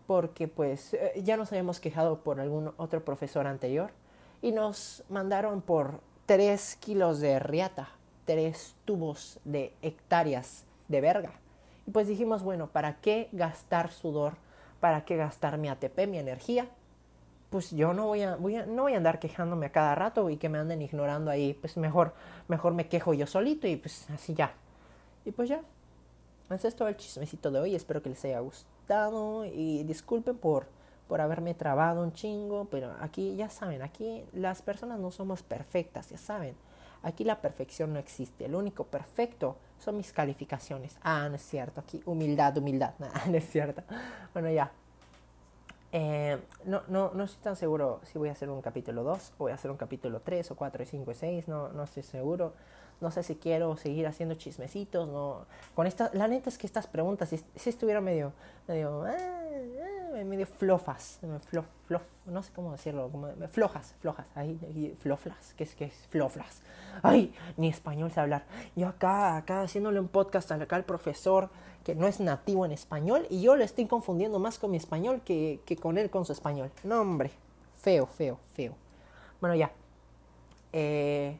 [0.07, 3.93] porque pues eh, ya nos habíamos quejado por algún otro profesor anterior
[4.43, 7.91] y nos mandaron por tres kilos de riata,
[8.25, 11.33] tres tubos de hectáreas de verga.
[11.87, 14.35] Y pues dijimos, bueno, ¿para qué gastar sudor?
[14.81, 16.69] ¿Para qué gastar mi ATP, mi energía?
[17.51, 20.31] Pues yo no voy a, voy a, no voy a andar quejándome a cada rato
[20.31, 21.55] y que me anden ignorando ahí.
[21.55, 22.15] Pues mejor,
[22.49, 24.55] mejor me quejo yo solito y pues así ya.
[25.25, 25.61] Y pues ya.
[26.49, 27.75] Ese es todo el chismecito de hoy.
[27.75, 30.67] Espero que les haya gustado y disculpen por,
[31.09, 36.11] por haberme trabado un chingo, pero aquí ya saben, aquí las personas no somos perfectas,
[36.11, 36.55] ya saben.
[37.03, 38.49] Aquí la perfección no existe.
[38.49, 40.99] Lo único perfecto son mis calificaciones.
[41.03, 41.81] Ah, no es cierto.
[41.81, 42.95] Aquí humildad, humildad.
[43.27, 43.83] no es cierto.
[44.35, 44.71] Bueno, ya.
[45.93, 49.45] Eh, no, no, no estoy tan seguro si voy a hacer un capítulo 2 o
[49.45, 51.49] voy a hacer un capítulo 3 o 4 y 5 y 6.
[51.49, 52.53] No, no estoy seguro
[53.01, 55.47] no sé si quiero seguir haciendo chismecitos, no.
[55.75, 58.33] Con esta, la neta es que estas preguntas, si, si estuvieran medio,
[58.69, 59.40] medio, eh,
[60.25, 63.11] medio flofas, flof, flof, no sé cómo decirlo,
[63.51, 66.63] flojas, flojas, ahí, floflas, ¿qué es, qué es floflas?
[67.03, 68.45] Ay, ni español sé hablar.
[68.77, 71.51] Yo acá, acá haciéndole un podcast acá al profesor
[71.85, 75.23] que no es nativo en español y yo le estoy confundiendo más con mi español
[75.25, 76.71] que, que con él con su español.
[76.85, 77.31] No, hombre,
[77.81, 78.75] feo, feo, feo.
[79.41, 79.73] Bueno, ya.
[80.73, 81.39] Eh,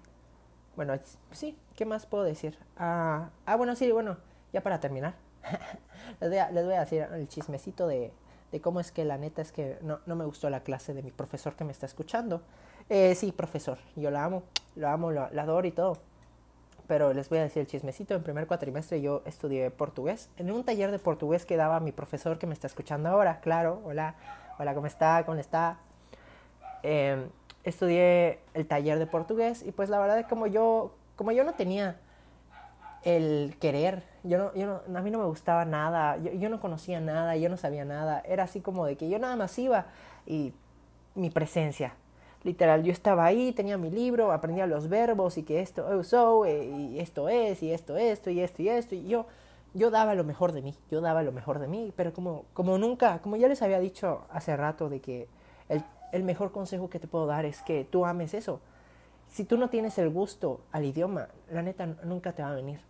[0.77, 0.95] bueno,
[1.33, 2.59] sí, ¿qué más puedo decir?
[2.77, 4.17] Ah, ah bueno, sí, bueno,
[4.53, 5.15] ya para terminar.
[6.21, 8.13] les, voy a, decir el chismecito de,
[8.51, 11.03] de, cómo es que la neta es que no, no, me gustó la clase de
[11.03, 12.43] mi profesor que me está escuchando.
[12.89, 14.43] Eh, sí, profesor, yo la amo,
[14.77, 15.99] lo amo, lo, la adoro y todo.
[16.87, 18.15] Pero les voy a decir el chismecito.
[18.15, 20.29] En primer cuatrimestre yo estudié portugués.
[20.37, 23.41] En un taller de portugués que daba mi profesor que me está escuchando ahora.
[23.41, 24.17] Claro, hola,
[24.59, 25.25] hola, ¿cómo está?
[25.25, 25.79] ¿Cómo está?
[26.83, 27.29] Eh,
[27.63, 32.01] estudié el taller de portugués y pues la verdad como yo, como yo no tenía
[33.05, 36.61] el querer, yo no, yo no, a mí no me gustaba nada, yo, yo, no
[36.61, 39.87] conocía nada, yo no sabía nada, era así como de que yo nada más iba
[40.27, 40.53] y
[41.15, 41.95] mi presencia,
[42.43, 46.99] literal, yo estaba ahí, tenía mi libro, aprendía los verbos y que esto oh, y
[46.99, 49.27] esto es, y esto, esto, y esto, y esto, y yo,
[49.75, 52.79] yo daba lo mejor de mí, yo daba lo mejor de mí, pero como, como
[52.79, 55.29] nunca, como ya les había dicho hace rato de que
[55.69, 55.83] el
[56.13, 58.61] el mejor consejo que te puedo dar es que tú ames eso.
[59.29, 62.81] Si tú no tienes el gusto al idioma, la neta nunca te va a venir.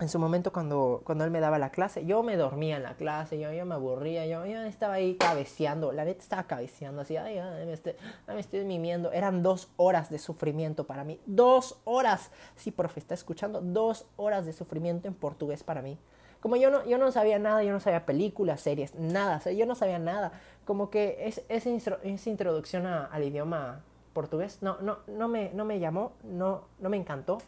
[0.00, 2.96] En su momento cuando, cuando él me daba la clase, yo me dormía en la
[2.96, 7.16] clase, yo, yo me aburría, yo, yo estaba ahí cabeceando, la neta estaba cabeceando así,
[7.16, 7.94] ay, me, estoy,
[8.26, 9.12] me estoy mimiendo.
[9.12, 14.46] Eran dos horas de sufrimiento para mí, dos horas, sí, profe, está escuchando, dos horas
[14.46, 15.96] de sufrimiento en portugués para mí.
[16.40, 19.74] Como yo no, yo no sabía nada, yo no sabía películas, series, nada, yo no
[19.74, 20.32] sabía nada
[20.64, 23.82] como que es, esa introducción al idioma
[24.12, 27.38] portugués no, no, no, me, no me llamó, no, no me encantó,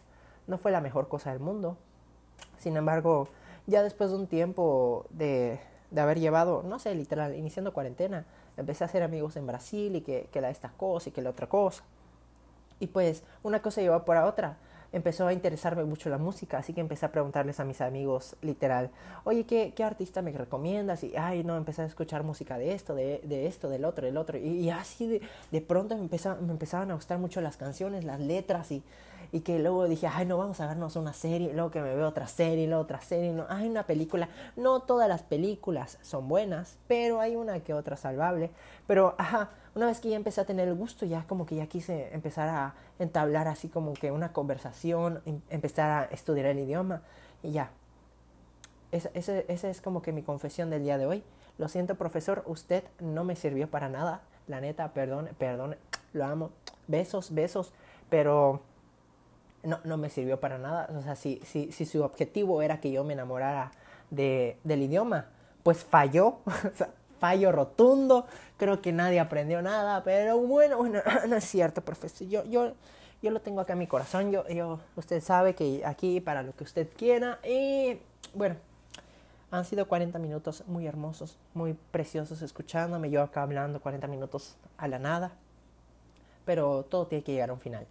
[0.47, 1.79] no fue la mejor cosa del mundo.
[2.59, 3.29] Sin embargo,
[3.67, 5.59] ya después de un tiempo de,
[5.91, 8.25] de haber llevado, no sé, literal, iniciando cuarentena,
[8.57, 11.31] empecé a hacer amigos en Brasil y que, que la esta cosa y que la
[11.31, 11.85] otra cosa.
[12.81, 14.57] Y pues una cosa llevó por la otra.
[14.97, 18.91] Empezó a interesarme mucho la música, así que empecé a preguntarles a mis amigos literal,
[19.25, 21.05] oye, ¿qué, qué artista me recomiendas?
[21.05, 24.17] Y, ay, no, empecé a escuchar música de esto, de, de esto, del otro, del
[24.17, 24.39] otro.
[24.39, 28.21] Y, así de, de pronto me, empezó, me empezaban a gustar mucho las canciones, las
[28.21, 28.83] letras y
[29.33, 32.09] y que luego dije, ay, no, vamos a vernos una serie, luego que me veo
[32.09, 34.29] otra serie, luego otra serie, no, hay una película.
[34.57, 38.51] No todas las películas son buenas, pero hay una que otra salvable.
[38.87, 41.67] Pero, ajá, una vez que ya empecé a tener el gusto, ya como que ya
[41.67, 47.03] quise empezar a entablar así como que una conversación, em, empezar a estudiar el idioma
[47.43, 47.71] y ya.
[48.91, 51.23] Esa, esa es como que mi confesión del día de hoy.
[51.59, 54.23] Lo siento, profesor, usted no me sirvió para nada.
[54.47, 55.77] La neta, perdón, perdón,
[56.15, 56.53] lo amo.
[56.87, 57.75] Besos, besos,
[58.09, 58.63] pero
[59.63, 60.89] no, no me sirvió para nada.
[60.97, 63.73] O sea, si, si, si su objetivo era que yo me enamorara
[64.11, 65.27] de, del idioma,
[65.63, 66.37] pues falló.
[67.19, 68.27] fallo rotundo.
[68.57, 72.27] Creo que nadie aprendió nada, pero bueno, bueno no es cierto, profesor.
[72.29, 72.73] Yo, yo,
[73.23, 74.31] yo lo tengo acá en mi corazón.
[74.31, 77.39] Yo, yo, usted sabe que aquí para lo que usted quiera.
[77.45, 77.99] Y
[78.35, 78.57] bueno,
[79.51, 83.11] han sido 40 minutos muy hermosos, muy preciosos escuchándome.
[83.11, 85.33] Yo acá hablando 40 minutos a la nada.
[86.45, 87.87] Pero todo tiene que llegar a un final.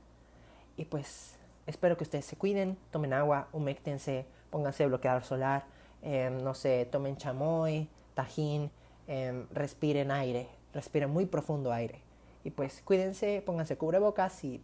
[0.77, 5.63] Y pues espero que ustedes se cuiden, tomen agua, humectense, pónganse bloqueador solar,
[6.01, 8.71] em, no sé, tomen chamoy, tajín,
[9.07, 12.01] em, respiren aire, respiren muy profundo aire.
[12.43, 14.61] Y pues cuídense, pónganse cubrebocas y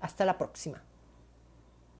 [0.00, 0.82] hasta la próxima.